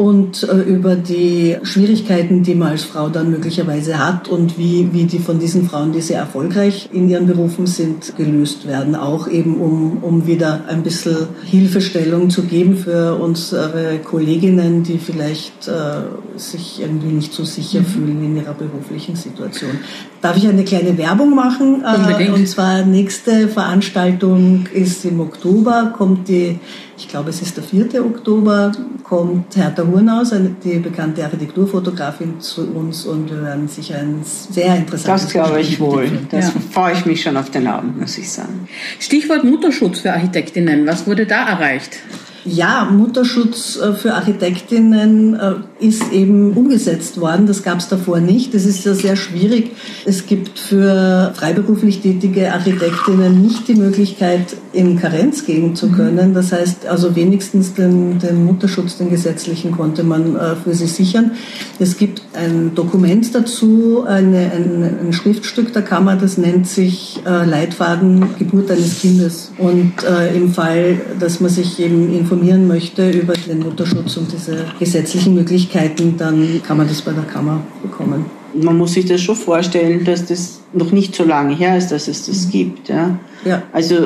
und 0.00 0.44
äh, 0.44 0.62
über 0.62 0.96
die 0.96 1.58
Schwierigkeiten, 1.62 2.42
die 2.42 2.54
man 2.54 2.68
als 2.68 2.84
Frau 2.84 3.10
dann 3.10 3.30
möglicherweise 3.30 3.98
hat 3.98 4.28
und 4.28 4.56
wie, 4.56 4.88
wie 4.92 5.04
die 5.04 5.18
von 5.18 5.38
diesen 5.38 5.68
Frauen, 5.68 5.92
die 5.92 6.00
sehr 6.00 6.20
erfolgreich 6.20 6.88
in 6.90 7.10
ihren 7.10 7.26
Berufen 7.26 7.66
sind, 7.66 8.16
gelöst 8.16 8.66
werden. 8.66 8.96
Auch 8.96 9.28
eben, 9.28 9.60
um, 9.60 9.98
um 10.02 10.26
wieder 10.26 10.62
ein 10.68 10.82
bisschen 10.82 11.28
Hilfestellung 11.44 12.30
zu 12.30 12.44
geben 12.44 12.78
für 12.78 13.16
unsere 13.16 13.98
Kolleginnen, 14.02 14.84
die 14.84 14.96
vielleicht 14.96 15.68
äh, 15.68 16.38
sich 16.38 16.80
irgendwie 16.80 17.12
nicht 17.12 17.34
so 17.34 17.44
sicher 17.44 17.80
mhm. 17.80 17.84
fühlen 17.84 18.24
in 18.24 18.36
ihrer 18.38 18.54
beruflichen 18.54 19.16
Situation. 19.16 19.80
Darf 20.22 20.38
ich 20.38 20.48
eine 20.48 20.64
kleine 20.64 20.96
Werbung 20.96 21.34
machen? 21.34 21.84
Äh, 21.84 21.96
Unbedingt. 21.96 22.32
Und 22.32 22.48
zwar 22.48 22.86
nächste 22.86 23.48
Veranstaltung 23.48 24.64
ist 24.72 25.04
im 25.04 25.20
Oktober, 25.20 25.92
kommt 25.94 26.28
die 26.28 26.58
ich 27.00 27.08
glaube, 27.08 27.30
es 27.30 27.40
ist 27.40 27.56
der 27.56 27.64
4. 27.64 28.04
Oktober, 28.04 28.72
kommt 29.04 29.56
Hertha 29.56 29.86
Hurnaus, 29.86 30.34
die 30.62 30.78
bekannte 30.78 31.24
Architekturfotografin, 31.24 32.40
zu 32.40 32.68
uns 32.68 33.06
und 33.06 33.30
wir 33.30 33.42
werden 33.42 33.68
sicher 33.68 33.98
ein 33.98 34.20
sehr 34.22 34.76
interessantes 34.76 35.24
Das 35.24 35.32
glaube 35.32 35.60
ich 35.62 35.80
wohl. 35.80 36.10
Das 36.30 36.52
ja. 36.52 36.60
freue 36.70 36.92
ich 36.92 37.06
mich 37.06 37.22
schon 37.22 37.38
auf 37.38 37.50
den 37.50 37.66
Abend, 37.66 37.98
muss 37.98 38.18
ich 38.18 38.30
sagen. 38.30 38.68
Stichwort 38.98 39.44
Mutterschutz 39.44 40.00
für 40.00 40.12
Architektinnen. 40.12 40.86
Was 40.86 41.06
wurde 41.06 41.24
da 41.24 41.48
erreicht? 41.48 41.96
Ja, 42.44 42.88
Mutterschutz 42.90 43.78
äh, 43.78 43.92
für 43.92 44.14
Architektinnen 44.14 45.34
äh, 45.34 45.54
ist 45.78 46.10
eben 46.10 46.52
umgesetzt 46.54 47.20
worden. 47.20 47.46
Das 47.46 47.62
gab 47.62 47.80
es 47.80 47.88
davor 47.88 48.20
nicht. 48.20 48.54
Das 48.54 48.64
ist 48.64 48.84
ja 48.84 48.94
sehr 48.94 49.16
schwierig. 49.16 49.72
Es 50.06 50.26
gibt 50.26 50.58
für 50.58 51.32
freiberuflich 51.34 52.00
tätige 52.00 52.52
Architektinnen 52.52 53.42
nicht 53.42 53.68
die 53.68 53.74
Möglichkeit, 53.74 54.56
in 54.72 54.98
Karenz 54.98 55.44
gehen 55.44 55.76
zu 55.76 55.88
mhm. 55.88 55.96
können. 55.96 56.34
Das 56.34 56.52
heißt, 56.52 56.86
also 56.86 57.14
wenigstens 57.14 57.74
den, 57.74 58.18
den 58.18 58.44
Mutterschutz, 58.44 58.96
den 58.96 59.10
gesetzlichen, 59.10 59.72
konnte 59.72 60.02
man 60.02 60.36
äh, 60.36 60.56
für 60.56 60.74
sie 60.74 60.86
sichern. 60.86 61.32
Es 61.78 61.98
gibt 61.98 62.22
ein 62.34 62.74
Dokument 62.74 63.34
dazu, 63.34 64.04
eine, 64.06 64.50
ein, 64.52 65.08
ein 65.08 65.12
Schriftstück 65.12 65.74
der 65.74 65.82
Kammer, 65.82 66.16
das 66.16 66.38
nennt 66.38 66.66
sich 66.66 67.20
Leitfaden 67.24 68.36
Geburt 68.38 68.70
eines 68.70 69.00
Kindes. 69.00 69.52
Und 69.58 69.92
im 70.34 70.52
Fall, 70.52 71.00
dass 71.18 71.40
man 71.40 71.50
sich 71.50 71.80
eben 71.80 72.14
in 72.14 72.26
informieren 72.30 72.68
möchte 72.68 73.10
über 73.10 73.32
den 73.32 73.58
Mutterschutz 73.58 74.16
und 74.16 74.30
diese 74.30 74.64
gesetzlichen 74.78 75.34
Möglichkeiten, 75.34 76.16
dann 76.16 76.62
kann 76.64 76.76
man 76.76 76.86
das 76.86 77.02
bei 77.02 77.12
der 77.12 77.24
Kammer 77.24 77.60
bekommen. 77.82 78.26
Man 78.54 78.78
muss 78.78 78.92
sich 78.92 79.04
das 79.06 79.20
schon 79.20 79.34
vorstellen, 79.34 80.04
dass 80.04 80.26
das 80.26 80.60
noch 80.72 80.92
nicht 80.92 81.14
so 81.14 81.24
lange 81.24 81.56
her 81.56 81.76
ist, 81.76 81.90
dass 81.90 82.06
es 82.06 82.26
das 82.26 82.46
mhm. 82.46 82.50
gibt. 82.50 82.88
Ja. 82.88 83.18
ja. 83.44 83.62
Also 83.72 83.96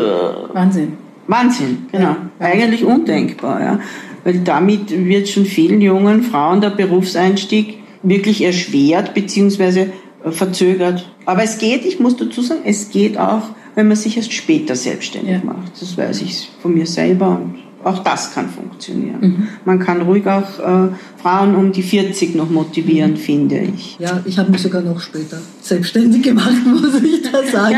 Wahnsinn. 0.54 0.94
Wahnsinn, 1.26 1.87
genau. 1.92 2.04
Ja. 2.04 2.30
Eigentlich 2.38 2.84
undenkbar, 2.84 3.60
ja. 3.60 3.80
Weil 4.24 4.38
damit 4.38 4.90
wird 4.90 5.28
schon 5.28 5.44
vielen 5.44 5.82
jungen 5.82 6.22
Frauen 6.22 6.62
der 6.62 6.70
Berufseinstieg 6.70 7.78
wirklich 8.02 8.42
erschwert 8.42 9.12
bzw. 9.12 9.88
verzögert. 10.30 11.10
Aber 11.26 11.42
es 11.42 11.58
geht, 11.58 11.84
ich 11.84 12.00
muss 12.00 12.16
dazu 12.16 12.40
sagen, 12.40 12.62
es 12.64 12.88
geht 12.88 13.18
auch, 13.18 13.42
wenn 13.74 13.88
man 13.88 13.96
sich 13.96 14.16
erst 14.16 14.32
später 14.32 14.76
selbstständig 14.76 15.42
ja. 15.42 15.44
macht. 15.44 15.72
Das 15.78 15.98
weiß 15.98 16.22
ich 16.22 16.50
von 16.62 16.72
mir 16.72 16.87
selber 16.87 17.28
und 17.28 17.64
auch 17.84 17.98
das 18.00 18.32
kann 18.32 18.48
funktionieren. 18.48 19.20
Mhm. 19.20 19.48
Man 19.64 19.78
kann 19.78 20.00
ruhig 20.02 20.26
auch 20.26 20.58
äh, 20.58 20.88
Frauen 21.22 21.54
um 21.54 21.72
die 21.72 21.82
40 21.82 22.34
noch 22.34 22.50
motivieren, 22.50 23.12
mhm. 23.12 23.16
finde 23.16 23.58
ich. 23.58 23.96
Ja, 23.98 24.22
ich 24.24 24.38
habe 24.38 24.50
mich 24.50 24.62
sogar 24.62 24.82
noch 24.82 25.00
später 25.00 25.38
selbstständig 25.60 26.22
gemacht, 26.22 26.54
muss 26.66 27.02
ich 27.02 27.22
da 27.30 27.42
sagen. 27.44 27.76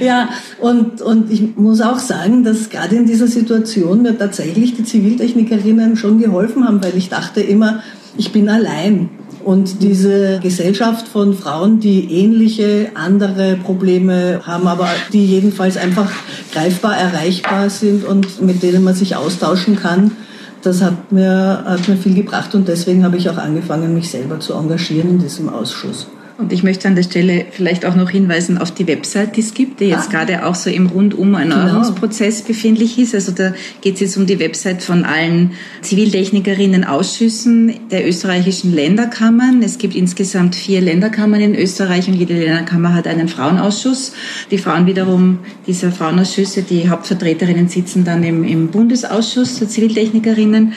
ja, 0.00 0.06
ja, 0.06 0.28
und, 0.60 1.00
und 1.00 1.30
ich 1.30 1.56
muss 1.56 1.80
auch 1.80 1.98
sagen, 1.98 2.44
dass 2.44 2.68
gerade 2.68 2.96
in 2.96 3.06
dieser 3.06 3.28
Situation 3.28 4.02
mir 4.02 4.18
tatsächlich 4.18 4.74
die 4.74 4.84
Ziviltechnikerinnen 4.84 5.96
schon 5.96 6.18
geholfen 6.18 6.66
haben, 6.66 6.82
weil 6.82 6.96
ich 6.96 7.08
dachte 7.08 7.40
immer, 7.40 7.82
ich 8.16 8.32
bin 8.32 8.48
allein. 8.48 9.08
Und 9.44 9.82
diese 9.82 10.40
Gesellschaft 10.40 11.06
von 11.06 11.34
Frauen, 11.34 11.78
die 11.78 12.10
ähnliche, 12.10 12.92
andere 12.94 13.56
Probleme 13.56 14.40
haben, 14.44 14.66
aber 14.66 14.88
die 15.12 15.26
jedenfalls 15.26 15.76
einfach 15.76 16.10
greifbar 16.52 16.96
erreichbar 16.96 17.68
sind 17.68 18.04
und 18.04 18.40
mit 18.40 18.62
denen 18.62 18.82
man 18.82 18.94
sich 18.94 19.16
austauschen 19.16 19.76
kann, 19.76 20.12
das 20.62 20.80
hat 20.80 21.12
mir, 21.12 21.62
hat 21.66 21.86
mir 21.88 21.96
viel 21.96 22.14
gebracht 22.14 22.54
und 22.54 22.68
deswegen 22.68 23.04
habe 23.04 23.18
ich 23.18 23.28
auch 23.28 23.36
angefangen, 23.36 23.92
mich 23.92 24.10
selber 24.10 24.40
zu 24.40 24.54
engagieren 24.54 25.10
in 25.10 25.18
diesem 25.18 25.50
Ausschuss. 25.50 26.06
Und 26.36 26.52
ich 26.52 26.64
möchte 26.64 26.88
an 26.88 26.96
der 26.96 27.04
Stelle 27.04 27.46
vielleicht 27.52 27.86
auch 27.86 27.94
noch 27.94 28.10
hinweisen 28.10 28.58
auf 28.58 28.72
die 28.72 28.88
Website, 28.88 29.36
die 29.36 29.40
es 29.40 29.54
gibt, 29.54 29.78
die 29.78 29.84
jetzt 29.84 30.08
ah. 30.08 30.10
gerade 30.10 30.44
auch 30.44 30.56
so 30.56 30.68
im 30.68 30.88
rundum 30.88 31.34
Erneuerungsprozess 31.34 32.38
genau. 32.38 32.48
befindlich 32.48 32.98
ist. 32.98 33.14
Also 33.14 33.30
da 33.30 33.54
geht 33.82 33.94
es 33.94 34.00
jetzt 34.00 34.16
um 34.16 34.26
die 34.26 34.40
Website 34.40 34.82
von 34.82 35.04
allen 35.04 35.52
Ziviltechnikerinnen 35.82 36.82
Ausschüssen 36.82 37.74
der 37.92 38.08
österreichischen 38.08 38.74
Länderkammern. 38.74 39.62
Es 39.62 39.78
gibt 39.78 39.94
insgesamt 39.94 40.56
vier 40.56 40.80
Länderkammern 40.80 41.40
in 41.40 41.54
Österreich 41.54 42.08
und 42.08 42.14
jede 42.14 42.34
Länderkammer 42.34 42.94
hat 42.94 43.06
einen 43.06 43.28
Frauenausschuss. 43.28 44.12
Die 44.50 44.58
Frauen 44.58 44.86
wiederum 44.86 45.38
dieser 45.68 45.92
Frauenausschüsse, 45.92 46.62
die 46.62 46.88
Hauptvertreterinnen 46.88 47.68
sitzen 47.68 48.04
dann 48.04 48.24
im, 48.24 48.42
im 48.42 48.68
Bundesausschuss 48.68 49.60
der 49.60 49.68
Ziviltechnikerinnen. 49.68 50.72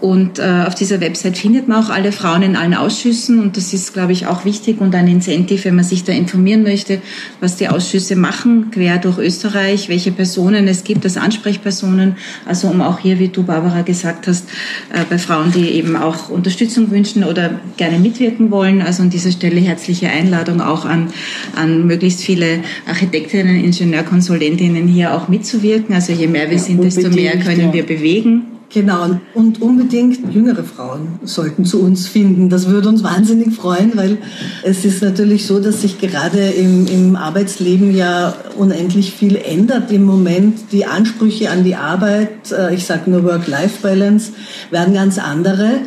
Und 0.00 0.38
äh, 0.38 0.64
auf 0.66 0.74
dieser 0.74 1.00
Website 1.00 1.36
findet 1.36 1.68
man 1.68 1.84
auch 1.84 1.90
alle 1.90 2.10
Frauen 2.10 2.42
in 2.42 2.56
allen 2.56 2.72
Ausschüssen 2.72 3.38
und 3.38 3.58
das 3.58 3.74
ist, 3.74 3.92
glaube 3.92 4.12
ich, 4.12 4.26
auch 4.26 4.46
wichtig 4.46 4.80
und 4.80 4.94
ein 4.94 5.06
Incentive, 5.08 5.64
wenn 5.64 5.74
man 5.74 5.84
sich 5.84 6.04
da 6.04 6.12
informieren 6.12 6.62
möchte, 6.62 7.02
was 7.40 7.56
die 7.56 7.68
Ausschüsse 7.68 8.16
machen, 8.16 8.70
quer 8.70 8.96
durch 8.96 9.18
Österreich, 9.18 9.90
welche 9.90 10.10
Personen 10.10 10.68
es 10.68 10.84
gibt 10.84 11.04
als 11.04 11.18
Ansprechpersonen, 11.18 12.16
also 12.46 12.68
um 12.68 12.80
auch 12.80 12.98
hier, 12.98 13.18
wie 13.18 13.28
du, 13.28 13.42
Barbara, 13.42 13.82
gesagt 13.82 14.26
hast, 14.26 14.48
äh, 14.90 15.04
bei 15.08 15.18
Frauen, 15.18 15.52
die 15.52 15.68
eben 15.68 15.96
auch 15.96 16.30
Unterstützung 16.30 16.90
wünschen 16.90 17.22
oder 17.22 17.60
gerne 17.76 17.98
mitwirken 17.98 18.50
wollen. 18.50 18.80
Also 18.80 19.02
an 19.02 19.10
dieser 19.10 19.32
Stelle 19.32 19.60
herzliche 19.60 20.08
Einladung 20.08 20.62
auch 20.62 20.86
an, 20.86 21.12
an 21.54 21.86
möglichst 21.86 22.22
viele 22.22 22.60
Architektinnen, 22.86 23.62
Ingenieurkonsulentinnen 23.62 24.86
hier 24.86 25.14
auch 25.14 25.28
mitzuwirken. 25.28 25.94
Also 25.94 26.14
je 26.14 26.26
mehr 26.26 26.50
wir 26.50 26.58
sind, 26.58 26.82
desto 26.82 27.10
mehr 27.10 27.38
können 27.38 27.74
wir 27.74 27.84
bewegen. 27.84 28.59
Genau, 28.72 29.18
und 29.34 29.60
unbedingt 29.60 30.32
jüngere 30.32 30.62
Frauen 30.62 31.18
sollten 31.24 31.64
zu 31.64 31.82
uns 31.82 32.06
finden. 32.06 32.50
Das 32.50 32.68
würde 32.68 32.88
uns 32.88 33.02
wahnsinnig 33.02 33.52
freuen, 33.56 33.96
weil 33.96 34.18
es 34.62 34.84
ist 34.84 35.02
natürlich 35.02 35.44
so, 35.44 35.58
dass 35.58 35.82
sich 35.82 35.98
gerade 35.98 36.38
im, 36.38 36.86
im 36.86 37.16
Arbeitsleben 37.16 37.92
ja 37.96 38.32
unendlich 38.56 39.12
viel 39.12 39.34
ändert 39.34 39.90
im 39.90 40.04
Moment. 40.04 40.70
Die 40.70 40.86
Ansprüche 40.86 41.50
an 41.50 41.64
die 41.64 41.74
Arbeit, 41.74 42.52
äh, 42.52 42.72
ich 42.72 42.86
sage 42.86 43.10
nur 43.10 43.24
Work-Life-Balance, 43.24 44.34
werden 44.70 44.94
ganz 44.94 45.18
andere. 45.18 45.80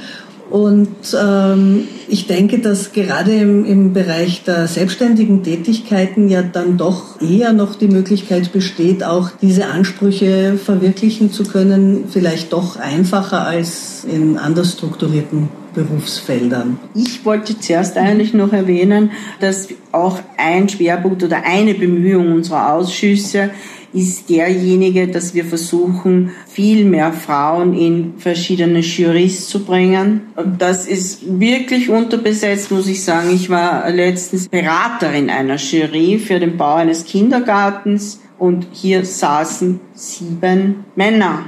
Und 0.53 1.17
ähm, 1.19 1.87
ich 2.07 2.27
denke, 2.27 2.59
dass 2.59 2.91
gerade 2.91 3.33
im, 3.33 3.65
im 3.65 3.91
Bereich 3.91 4.43
der 4.43 4.67
selbstständigen 4.67 5.41
Tätigkeiten 5.41 6.29
ja 6.29 6.43
dann 6.43 6.77
doch 6.77 7.19
eher 7.19 7.53
noch 7.53 7.73
die 7.73 7.87
Möglichkeit 7.87 8.53
besteht, 8.53 9.03
auch 9.03 9.31
diese 9.41 9.65
Ansprüche 9.65 10.59
verwirklichen 10.63 11.31
zu 11.31 11.43
können, 11.43 12.03
vielleicht 12.07 12.53
doch 12.53 12.75
einfacher 12.75 13.47
als 13.47 14.03
in 14.03 14.37
anders 14.37 14.73
strukturierten 14.73 15.49
Berufsfeldern. 15.73 16.77
Ich 16.93 17.25
wollte 17.25 17.59
zuerst 17.59 17.97
eigentlich 17.97 18.35
noch 18.35 18.53
erwähnen, 18.53 19.09
dass 19.39 19.69
auch 19.91 20.19
ein 20.37 20.69
Schwerpunkt 20.69 21.23
oder 21.23 21.45
eine 21.47 21.73
Bemühung 21.73 22.31
unserer 22.31 22.73
Ausschüsse 22.73 23.49
ist 23.93 24.29
derjenige, 24.29 25.07
dass 25.07 25.33
wir 25.33 25.45
versuchen, 25.45 26.31
viel 26.47 26.85
mehr 26.85 27.13
Frauen 27.13 27.73
in 27.73 28.13
verschiedene 28.17 28.79
Jurys 28.79 29.47
zu 29.47 29.63
bringen. 29.63 30.21
Das 30.57 30.87
ist 30.87 31.39
wirklich 31.39 31.89
unterbesetzt, 31.89 32.71
muss 32.71 32.87
ich 32.87 33.03
sagen. 33.03 33.29
Ich 33.33 33.49
war 33.49 33.89
letztens 33.91 34.47
Beraterin 34.47 35.29
einer 35.29 35.57
Jury 35.57 36.17
für 36.19 36.39
den 36.39 36.57
Bau 36.57 36.75
eines 36.75 37.05
Kindergartens 37.05 38.19
und 38.39 38.67
hier 38.71 39.05
saßen 39.05 39.79
sieben 39.93 40.85
Männer 40.95 41.45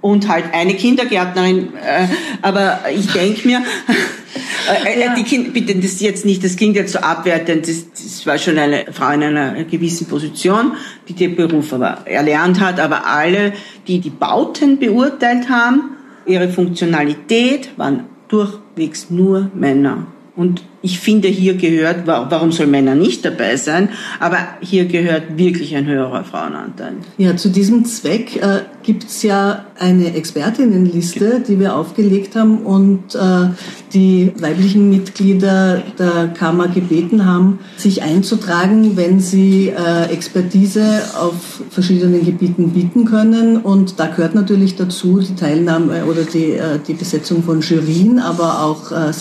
und 0.00 0.28
halt 0.28 0.46
eine 0.52 0.74
Kindergärtnerin. 0.74 1.74
Äh, 1.74 2.06
aber 2.42 2.80
ich 2.94 3.06
denke 3.12 3.46
mir, 3.46 3.58
äh, 4.84 4.94
äh, 4.94 5.00
ja. 5.00 5.14
die 5.14 5.24
kind, 5.24 5.52
bitte 5.52 5.74
das 5.74 6.00
jetzt 6.00 6.24
nicht, 6.24 6.44
das 6.44 6.56
klingt 6.56 6.76
jetzt 6.76 6.92
so 6.92 7.00
abwertend, 7.00 7.68
das, 7.68 7.90
das 7.90 8.26
war 8.26 8.38
schon 8.38 8.58
eine 8.58 8.86
Frau 8.92 9.10
in 9.10 9.22
einer 9.22 9.64
gewissen 9.64 10.06
Position, 10.06 10.72
die 11.08 11.14
den 11.14 11.36
Beruf 11.36 11.72
aber 11.72 12.06
erlernt 12.06 12.60
hat, 12.60 12.80
aber 12.80 13.06
alle, 13.06 13.52
die 13.86 14.00
die 14.00 14.10
Bauten 14.10 14.78
beurteilt 14.78 15.48
haben, 15.48 15.96
ihre 16.26 16.48
Funktionalität 16.48 17.70
waren 17.76 18.04
durchwegs 18.28 19.10
nur 19.10 19.50
Männer. 19.54 20.06
Und 20.36 20.62
ich 20.80 21.00
finde, 21.00 21.28
hier 21.28 21.54
gehört, 21.56 22.06
warum 22.06 22.52
soll 22.52 22.66
Männer 22.66 22.94
nicht 22.94 23.24
dabei 23.24 23.56
sein, 23.56 23.88
aber 24.20 24.38
hier 24.60 24.86
gehört 24.86 25.36
wirklich 25.36 25.74
ein 25.74 25.86
höherer 25.86 26.24
Frauenanteil. 26.24 26.94
Ja, 27.16 27.36
zu 27.36 27.48
diesem 27.48 27.84
Zweck 27.84 28.36
äh, 28.36 28.60
gibt 28.84 29.04
es 29.04 29.22
ja 29.22 29.66
eine 29.78 30.14
Expertinnenliste, 30.14 31.42
die 31.46 31.58
wir 31.58 31.76
aufgelegt 31.76 32.36
haben 32.36 32.58
und 32.58 33.14
äh, 33.14 33.48
die 33.92 34.32
weiblichen 34.38 34.90
Mitglieder 34.90 35.82
der 35.98 36.28
Kammer 36.28 36.68
gebeten 36.68 37.24
haben, 37.26 37.58
sich 37.76 38.02
einzutragen, 38.02 38.96
wenn 38.96 39.20
sie 39.20 39.68
äh, 39.68 40.04
Expertise 40.12 41.02
auf 41.20 41.62
verschiedenen 41.70 42.24
Gebieten 42.24 42.70
bieten 42.70 43.04
können. 43.04 43.58
Und 43.58 43.98
da 43.98 44.06
gehört 44.06 44.34
natürlich 44.34 44.76
dazu 44.76 45.20
die 45.20 45.34
Teilnahme 45.34 46.04
oder 46.06 46.22
die, 46.22 46.52
äh, 46.52 46.78
die 46.86 46.94
Besetzung 46.94 47.42
von 47.42 47.60
Jurien, 47.60 48.18
aber 48.18 48.62
auch 48.62 48.92
äh, 48.92 49.12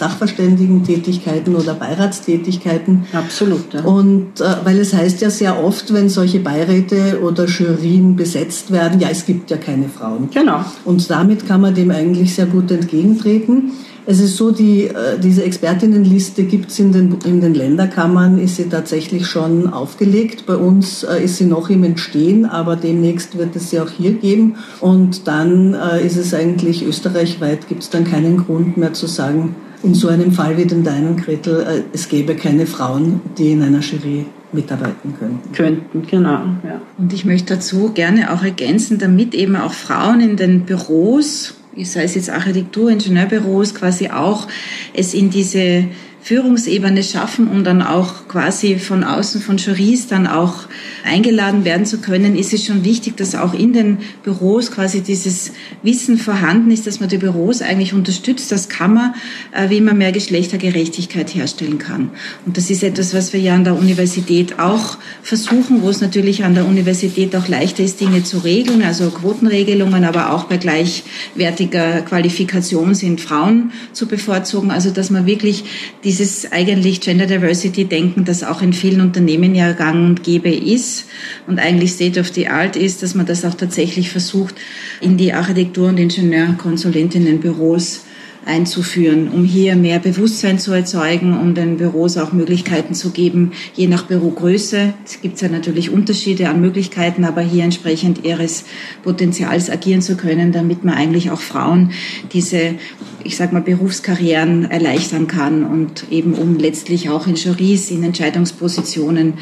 Sachverständigentätigkeiten 1.48 1.56
Tätigkeiten 1.56 1.56
oder 1.56 1.74
Beiratstätigkeiten. 1.74 3.06
Absolut. 3.14 3.74
Ja. 3.74 3.82
Und 3.82 4.42
äh, 4.42 4.44
weil 4.64 4.80
es 4.80 4.94
heißt 4.94 5.22
ja 5.22 5.30
sehr 5.30 5.64
oft, 5.64 5.94
wenn 5.94 6.10
solche 6.10 6.40
Beiräte 6.40 7.20
oder 7.22 7.46
Jurien 7.46 8.16
besetzt 8.16 8.72
werden, 8.72 9.00
ja, 9.00 9.10
es 9.10 9.26
gibt 9.26 9.50
ja 9.52 9.58
keine 9.58 9.90
Frauen. 9.90 10.30
Genau. 10.34 10.64
Und 10.86 11.10
damit 11.10 11.48
kann 11.48 11.62
man 11.62 11.74
dem 11.74 11.92
eigentlich 11.92 12.36
sehr 12.36 12.46
gut 12.46 12.72
entgegentreten. 12.72 13.72
Es 14.10 14.22
ist 14.22 14.38
so, 14.38 14.52
die, 14.52 14.84
äh, 14.84 15.20
diese 15.22 15.44
Expertinnenliste 15.44 16.44
gibt 16.44 16.72
es 16.72 16.80
in 16.80 16.94
den, 16.94 17.18
in 17.26 17.42
den 17.42 17.54
Länderkammern, 17.54 18.40
ist 18.40 18.56
sie 18.56 18.70
tatsächlich 18.70 19.28
schon 19.28 19.68
aufgelegt. 19.74 20.46
Bei 20.46 20.56
uns 20.56 21.04
äh, 21.04 21.26
ist 21.26 21.36
sie 21.36 21.46
noch 21.46 21.70
im 21.70 21.84
Entstehen, 21.84 22.46
aber 22.46 22.78
demnächst 22.78 23.38
wird 23.38 23.58
es 23.58 23.70
sie 23.70 23.82
auch 23.82 23.90
hier 23.90 24.14
geben. 24.14 24.56
Und 24.80 25.28
dann 25.28 25.74
äh, 25.74 26.06
ist 26.06 26.16
es 26.16 26.34
eigentlich 26.34 26.86
österreichweit, 26.86 27.68
gibt 27.68 27.84
es 27.84 27.90
dann 27.90 28.06
keinen 28.06 28.38
Grund 28.38 28.78
mehr 28.78 28.94
zu 28.94 29.08
sagen, 29.08 29.56
in 29.84 29.94
so 29.94 30.08
einem 30.08 30.32
Fall 30.32 30.58
wie 30.58 30.66
den 30.66 30.84
deinen, 30.84 31.18
Gretel, 31.18 31.62
äh, 31.62 31.84
es 31.94 32.10
gäbe 32.10 32.36
keine 32.36 32.66
Frauen, 32.66 33.22
die 33.38 33.52
in 33.52 33.62
einer 33.62 33.80
Jury 33.80 34.26
mitarbeiten 34.52 35.14
könnten. 35.18 35.52
Könnten, 35.52 36.08
genau. 36.10 36.40
Ja. 36.64 36.82
Und 36.98 37.14
ich 37.14 37.26
möchte 37.26 37.56
dazu 37.56 37.92
gerne 37.94 38.32
auch 38.32 38.44
ergänzen, 38.44 38.98
damit 38.98 39.36
eben 39.36 39.56
auch 39.56 39.74
Frauen 39.74 40.22
in 40.22 40.38
den 40.38 40.62
Büros, 40.62 41.56
sei 41.84 42.04
es 42.04 42.16
jetzt 42.16 42.30
Architektur, 42.30 42.90
Ingenieurbüros, 42.90 43.76
quasi 43.76 44.10
auch 44.10 44.48
es 44.94 45.14
in 45.14 45.30
diese 45.30 45.86
Führungsebene 46.28 47.04
schaffen, 47.04 47.48
um 47.48 47.64
dann 47.64 47.82
auch 47.82 48.28
quasi 48.28 48.80
von 48.80 49.06
außen 49.06 49.40
von 49.40 49.56
Juries 49.56 50.08
dann 50.08 50.28
auch 50.28 50.66
eingeladen 51.06 51.64
werden 51.64 51.86
zu 51.86 52.00
können, 52.00 52.36
ist 52.36 52.52
es 52.52 52.66
schon 52.66 52.84
wichtig, 52.84 53.16
dass 53.16 53.34
auch 53.34 53.54
in 53.54 53.72
den 53.72 54.00
Büros 54.24 54.70
quasi 54.70 55.00
dieses 55.00 55.54
Wissen 55.84 56.18
vorhanden 56.18 56.70
ist, 56.70 56.86
dass 56.86 57.00
man 57.00 57.08
die 57.08 57.18
Büros 57.18 57.62
eigentlich 57.62 57.94
unterstützt, 57.94 58.52
das 58.52 58.68
kann 58.68 58.94
man, 58.94 59.16
äh, 59.54 59.70
wie 59.70 59.80
man 59.80 59.98
mehr 59.98 60.12
Geschlechtergerechtigkeit 60.12 61.34
herstellen 61.34 61.78
kann. 61.78 62.10
Und 62.46 62.58
das 62.58 62.70
ist 62.70 62.84
etwas, 62.84 63.14
was 63.14 63.32
wir 63.32 63.40
ja 63.40 63.56
an 63.56 63.64
der 63.64 63.78
Universität 63.78 64.60
auch 64.60 64.98
versuchen, 65.24 65.82
wo 65.82 65.90
es 65.90 66.02
natürlich 66.02 66.44
an 66.44 66.56
der 66.56 66.66
Universität 66.66 67.38
auch 67.38 67.48
leichter 67.48 67.84
ist, 67.84 68.02
Dinge 68.02 68.24
zu 68.24 68.40
regeln, 68.40 68.84
also 68.84 69.12
Quotenregelungen, 69.12 70.04
aber 70.04 70.34
auch 70.34 70.44
bei 70.44 70.58
gleichwertiger 70.58 72.02
Qualifikation 72.02 72.96
sind 72.96 73.22
Frauen 73.22 73.72
zu 73.94 74.08
bevorzugen, 74.08 74.72
also 74.72 74.90
dass 74.90 75.10
man 75.10 75.26
wirklich 75.26 75.64
diese 76.04 76.17
dieses 76.18 76.52
eigentlich 76.52 77.00
Gender 77.02 77.28
Diversity 77.28 77.86
Denken, 77.86 78.26
das 78.26 78.44
auch 78.44 78.62
in 78.62 78.74
vielen 78.74 79.00
Unternehmen 79.02 79.56
ja 79.56 79.72
gang 79.74 80.06
und 80.06 80.24
gäbe 80.24 80.54
ist. 80.54 81.06
Und 81.46 81.60
eigentlich 81.60 81.92
State 81.92 82.20
of 82.20 82.34
the 82.34 82.48
Art 82.48 82.76
ist, 82.76 83.04
dass 83.04 83.14
man 83.16 83.26
das 83.26 83.46
auch 83.46 83.54
tatsächlich 83.54 84.10
versucht, 84.10 84.56
in 85.02 85.18
die 85.18 85.34
Architektur- 85.34 85.90
und 85.90 85.98
Ingenieurkonsulentinnenbüros 85.98 88.02
einzuführen, 88.48 89.30
um 89.30 89.44
hier 89.44 89.76
mehr 89.76 90.00
Bewusstsein 90.00 90.58
zu 90.58 90.72
erzeugen, 90.72 91.38
um 91.38 91.54
den 91.54 91.78
Büros 91.78 92.18
auch 92.18 92.32
Möglichkeiten 92.32 92.94
zu 92.94 93.12
geben, 93.12 93.52
je 93.76 93.88
nach 93.88 94.04
Bürogröße. 94.06 94.94
Es 95.06 95.22
gibt 95.22 95.42
ja 95.42 95.50
natürlich 95.50 95.92
Unterschiede 95.92 96.50
an 96.50 96.62
Möglichkeiten, 96.62 97.26
aber 97.26 97.42
hier 97.42 97.64
entsprechend 97.64 98.24
ihres 98.24 98.66
Potenzials 99.04 99.70
agieren 99.70 100.02
zu 100.02 100.16
können, 100.16 100.52
damit 100.52 100.84
man 100.84 100.96
eigentlich 100.96 101.30
auch 101.30 101.42
Frauen 101.42 101.92
diese, 102.32 102.76
ich 103.24 103.36
sag 103.36 103.52
mal, 103.52 103.62
Berufskarrieren 103.62 104.72
erleichtern 104.72 105.28
kann 105.28 105.66
und 105.66 106.06
eben 106.10 106.34
um 106.34 106.58
letztlich 106.58 107.10
auch 107.10 107.28
in 107.28 107.36
Juries, 107.36 107.92
in 107.92 108.04
Entscheidungspositionen, 108.04 109.34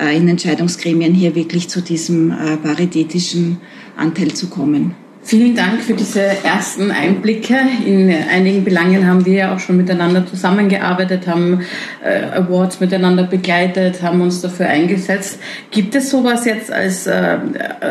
äh, 0.00 0.16
in 0.16 0.26
Entscheidungsgremien 0.26 1.12
hier 1.12 1.34
wirklich 1.34 1.68
zu 1.68 1.82
diesem 1.82 2.30
äh, 2.30 2.56
paritätischen 2.56 3.58
Anteil 3.96 4.32
zu 4.32 4.48
kommen. 4.48 4.94
Vielen 5.28 5.54
Dank 5.54 5.82
für 5.82 5.92
diese 5.92 6.22
ersten 6.22 6.90
Einblicke. 6.90 7.54
In 7.84 8.10
einigen 8.10 8.64
Belangen 8.64 9.06
haben 9.06 9.26
wir 9.26 9.34
ja 9.34 9.54
auch 9.54 9.58
schon 9.58 9.76
miteinander 9.76 10.26
zusammengearbeitet, 10.26 11.26
haben 11.26 11.66
äh, 12.02 12.22
Awards 12.34 12.80
miteinander 12.80 13.24
begleitet, 13.24 14.00
haben 14.00 14.22
uns 14.22 14.40
dafür 14.40 14.68
eingesetzt. 14.68 15.38
Gibt 15.70 15.94
es 15.94 16.08
sowas 16.08 16.46
jetzt 16.46 16.72
als 16.72 17.06
äh, 17.06 17.40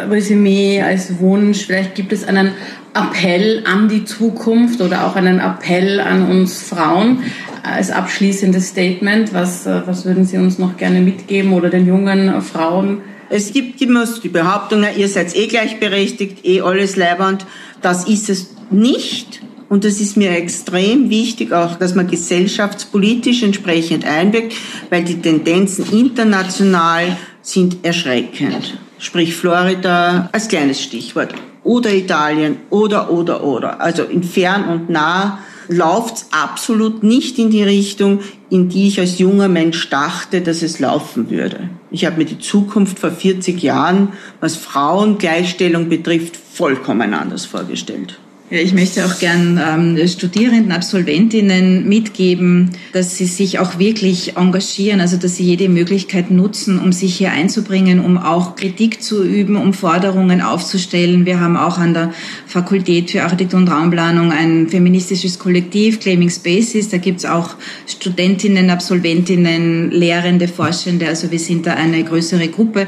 Resümee, 0.09 0.81
als 0.81 1.19
Wunsch? 1.19 1.67
Vielleicht 1.67 1.93
gibt 1.93 2.11
es 2.11 2.27
einen 2.27 2.53
Appell 2.95 3.61
an 3.71 3.87
die 3.87 4.03
Zukunft 4.03 4.81
oder 4.81 5.05
auch 5.05 5.15
einen 5.15 5.39
Appell 5.39 5.99
an 5.99 6.27
uns 6.27 6.63
Frauen 6.63 7.19
als 7.61 7.91
abschließendes 7.91 8.69
Statement. 8.69 9.35
Was, 9.35 9.67
äh, 9.67 9.83
was 9.85 10.05
würden 10.05 10.25
Sie 10.25 10.39
uns 10.39 10.57
noch 10.57 10.75
gerne 10.75 11.01
mitgeben 11.01 11.53
oder 11.53 11.69
den 11.69 11.85
jungen 11.85 12.41
Frauen? 12.41 13.03
Es 13.29 13.51
gibt 13.51 13.81
immer 13.81 14.05
die 14.05 14.29
Behauptung, 14.29 14.85
ihr 14.95 15.09
seid 15.09 15.35
eh 15.35 15.47
gleichberechtigt, 15.47 16.45
eh 16.45 16.61
alles 16.61 16.95
leibend. 16.95 17.45
Das 17.81 18.07
ist 18.07 18.29
es 18.29 18.51
nicht. 18.71 19.41
Und 19.69 19.83
das 19.83 19.99
ist 19.99 20.15
mir 20.15 20.31
extrem 20.31 21.09
wichtig, 21.09 21.51
auch, 21.51 21.75
dass 21.75 21.93
man 21.93 22.07
gesellschaftspolitisch 22.07 23.43
entsprechend 23.43 24.05
einwirkt, 24.05 24.53
weil 24.89 25.03
die 25.03 25.21
Tendenzen 25.21 25.85
international 25.91 27.17
sind 27.41 27.83
erschreckend. 27.83 28.77
Sprich 28.97 29.35
Florida 29.35 30.29
als 30.31 30.47
kleines 30.47 30.81
Stichwort. 30.81 31.33
Oder 31.63 31.93
Italien, 31.93 32.57
oder, 32.69 33.11
oder, 33.11 33.43
oder. 33.43 33.81
Also 33.81 34.03
in 34.03 34.23
fern 34.23 34.69
und 34.69 34.89
nah 34.89 35.39
läuft 35.67 36.25
absolut 36.31 37.03
nicht 37.03 37.39
in 37.39 37.49
die 37.49 37.63
Richtung, 37.63 38.19
in 38.49 38.69
die 38.69 38.87
ich 38.87 38.99
als 38.99 39.19
junger 39.19 39.47
Mensch 39.47 39.89
dachte, 39.89 40.41
dass 40.41 40.61
es 40.61 40.79
laufen 40.79 41.29
würde. 41.29 41.69
Ich 41.91 42.05
habe 42.05 42.17
mir 42.17 42.25
die 42.25 42.39
Zukunft 42.39 42.99
vor 42.99 43.11
40 43.11 43.61
Jahren, 43.61 44.13
was 44.39 44.55
Frauengleichstellung 44.55 45.89
betrifft, 45.89 46.37
vollkommen 46.37 47.13
anders 47.13 47.45
vorgestellt. 47.45 48.19
Ja, 48.49 48.59
ich 48.59 48.73
möchte 48.73 49.05
auch 49.05 49.19
gern 49.19 49.59
ähm, 49.61 50.07
Studierenden, 50.07 50.71
Absolventinnen 50.71 51.85
mitgeben, 51.85 52.69
dass 52.93 53.17
sie 53.17 53.25
sich 53.25 53.59
auch 53.59 53.77
wirklich 53.77 54.37
engagieren, 54.37 55.01
also 55.01 55.17
dass 55.17 55.35
sie 55.35 55.43
jede 55.43 55.67
Möglichkeit 55.67 56.31
nutzen, 56.31 56.79
um 56.79 56.93
sich 56.93 57.17
hier 57.17 57.33
einzubringen, 57.33 57.99
um 57.99 58.17
auch 58.17 58.55
Kritik 58.55 59.03
zu 59.03 59.25
üben, 59.25 59.57
um 59.57 59.73
Forderungen 59.73 60.39
aufzustellen. 60.39 61.25
Wir 61.25 61.41
haben 61.41 61.57
auch 61.57 61.77
an 61.77 61.93
der 61.93 62.13
Fakultät 62.45 63.11
für 63.11 63.23
Architektur 63.23 63.59
und 63.59 63.67
Raumplanung 63.67 64.31
ein 64.31 64.69
feministisches 64.69 65.39
Kollektiv, 65.39 65.99
Claiming 65.99 66.29
Spaces. 66.29 66.87
Da 66.87 66.99
gibt's 66.99 67.25
auch 67.25 67.55
Studentinnen, 67.85 68.69
Absolventinnen, 68.69 69.91
Lehrende, 69.91 70.47
Forschende. 70.47 71.09
Also 71.09 71.31
wir 71.31 71.39
sind 71.39 71.65
da 71.65 71.73
eine 71.73 72.01
größere 72.01 72.47
Gruppe, 72.47 72.87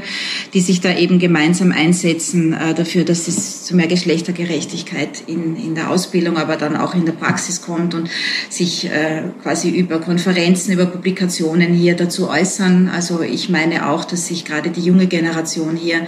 die 0.54 0.62
sich 0.62 0.80
da 0.80 0.96
eben 0.98 1.20
gemeinsam 1.20 1.74
einsetzen 1.74 2.54
äh, 2.54 2.74
dafür, 2.74 3.04
dass 3.04 3.28
es 3.28 3.66
zu 3.66 3.76
mehr 3.76 3.88
Geschlechtergerechtigkeit 3.88 5.22
in 5.28 5.49
in, 5.56 5.76
der 5.76 5.90
Ausbildung, 5.90 6.38
aber 6.38 6.56
dann 6.56 6.76
auch 6.76 6.96
in 6.96 7.06
der 7.06 7.14
Praxis 7.14 7.62
kommt 7.62 7.94
und 7.94 8.10
sich 8.50 8.86
äh, 8.86 9.24
quasi 9.42 9.70
über 9.70 10.00
Konferenzen, 10.00 10.74
über 10.74 10.86
Publikationen 10.86 11.74
hier 11.74 11.96
dazu 11.96 12.30
äußern. 12.30 12.90
Also 12.94 13.22
ich 13.22 13.50
meine 13.50 13.90
auch, 13.90 14.06
dass 14.06 14.28
sich 14.28 14.46
gerade 14.46 14.70
die 14.70 14.82
junge 14.82 15.08
Generation 15.08 15.76
hier 15.76 16.02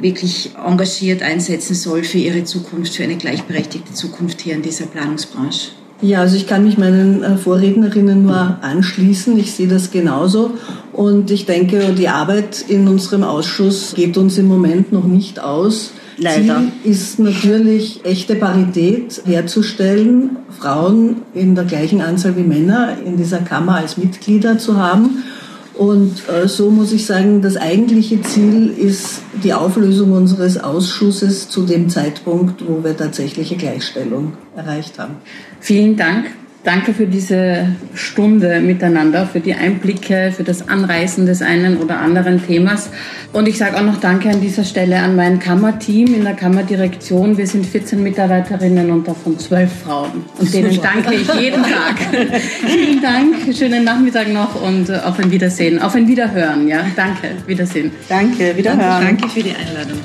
wirklich 0.00 0.52
engagiert 0.64 1.22
einsetzen 1.22 1.74
soll 1.74 2.04
für 2.04 2.18
ihre 2.18 2.44
Zukunft, 2.44 2.94
für 2.94 3.04
eine 3.04 3.16
gleichberechtigte 3.16 3.92
Zukunft 3.92 4.40
hier 4.40 4.54
in 4.54 4.62
dieser 4.62 4.86
Planungsbranche. 4.86 5.70
Ja, 6.00 6.20
also 6.20 6.36
ich 6.36 6.46
kann 6.46 6.62
mich 6.62 6.78
meinen 6.78 7.24
äh, 7.24 7.36
Vorrednerinnen 7.36 8.22
nur 8.22 8.58
anschließen. 8.62 9.36
Ich 9.36 9.52
sehe 9.52 9.66
das 9.66 9.90
genauso. 9.90 10.52
Und 10.92 11.32
ich 11.32 11.44
denke, 11.44 11.92
die 11.92 12.08
Arbeit 12.08 12.64
in 12.68 12.86
unserem 12.86 13.24
Ausschuss 13.24 13.94
geht 13.96 14.16
uns 14.16 14.38
im 14.38 14.46
Moment 14.46 14.92
noch 14.92 15.04
nicht 15.04 15.40
aus. 15.40 15.90
Leider. 16.18 16.62
Ziel 16.82 16.92
ist 16.92 17.18
natürlich 17.18 18.04
echte 18.04 18.34
Parität 18.34 19.22
herzustellen, 19.24 20.36
Frauen 20.58 21.22
in 21.32 21.54
der 21.54 21.64
gleichen 21.64 22.00
Anzahl 22.00 22.36
wie 22.36 22.42
Männer 22.42 22.96
in 23.04 23.16
dieser 23.16 23.38
Kammer 23.38 23.76
als 23.76 23.96
Mitglieder 23.96 24.58
zu 24.58 24.76
haben. 24.76 25.22
Und 25.74 26.28
äh, 26.28 26.48
so 26.48 26.70
muss 26.70 26.92
ich 26.92 27.06
sagen, 27.06 27.40
das 27.40 27.56
eigentliche 27.56 28.20
Ziel 28.22 28.74
ist 28.76 29.22
die 29.44 29.54
Auflösung 29.54 30.10
unseres 30.10 30.58
Ausschusses 30.58 31.48
zu 31.48 31.64
dem 31.64 31.88
Zeitpunkt, 31.88 32.64
wo 32.66 32.82
wir 32.82 32.96
tatsächliche 32.96 33.56
Gleichstellung 33.56 34.32
erreicht 34.56 34.98
haben. 34.98 35.18
Vielen 35.60 35.96
Dank. 35.96 36.26
Danke 36.64 36.92
für 36.92 37.06
diese 37.06 37.66
Stunde 37.94 38.60
miteinander, 38.60 39.26
für 39.26 39.38
die 39.38 39.54
Einblicke, 39.54 40.32
für 40.36 40.42
das 40.42 40.68
Anreißen 40.68 41.24
des 41.24 41.40
einen 41.40 41.76
oder 41.76 42.00
anderen 42.00 42.44
Themas. 42.44 42.90
Und 43.32 43.46
ich 43.46 43.58
sage 43.58 43.76
auch 43.76 43.82
noch 43.82 44.00
Danke 44.00 44.28
an 44.28 44.40
dieser 44.40 44.64
Stelle 44.64 44.98
an 44.98 45.14
mein 45.14 45.38
Kammerteam 45.38 46.14
in 46.14 46.24
der 46.24 46.34
Kammerdirektion. 46.34 47.38
Wir 47.38 47.46
sind 47.46 47.64
14 47.64 48.02
Mitarbeiterinnen 48.02 48.90
und 48.90 49.06
davon 49.06 49.38
12 49.38 49.70
Frauen. 49.84 50.24
Und 50.38 50.52
denen 50.52 50.72
Super. 50.72 50.90
danke 50.94 51.14
ich 51.14 51.32
jeden 51.40 51.62
Tag. 51.62 51.96
Vielen 52.66 53.00
Dank, 53.00 53.36
schönen 53.56 53.84
Nachmittag 53.84 54.28
noch 54.32 54.60
und 54.60 54.90
auf 54.90 55.18
ein 55.20 55.30
Wiedersehen, 55.30 55.80
auf 55.80 55.94
ein 55.94 56.08
Wiederhören. 56.08 56.66
Ja, 56.66 56.84
danke, 56.96 57.30
Wiedersehen. 57.46 57.92
Danke, 58.08 58.56
Wiederhören. 58.56 59.04
Danke 59.04 59.28
für 59.28 59.42
die 59.42 59.54
Einladung. 59.54 59.98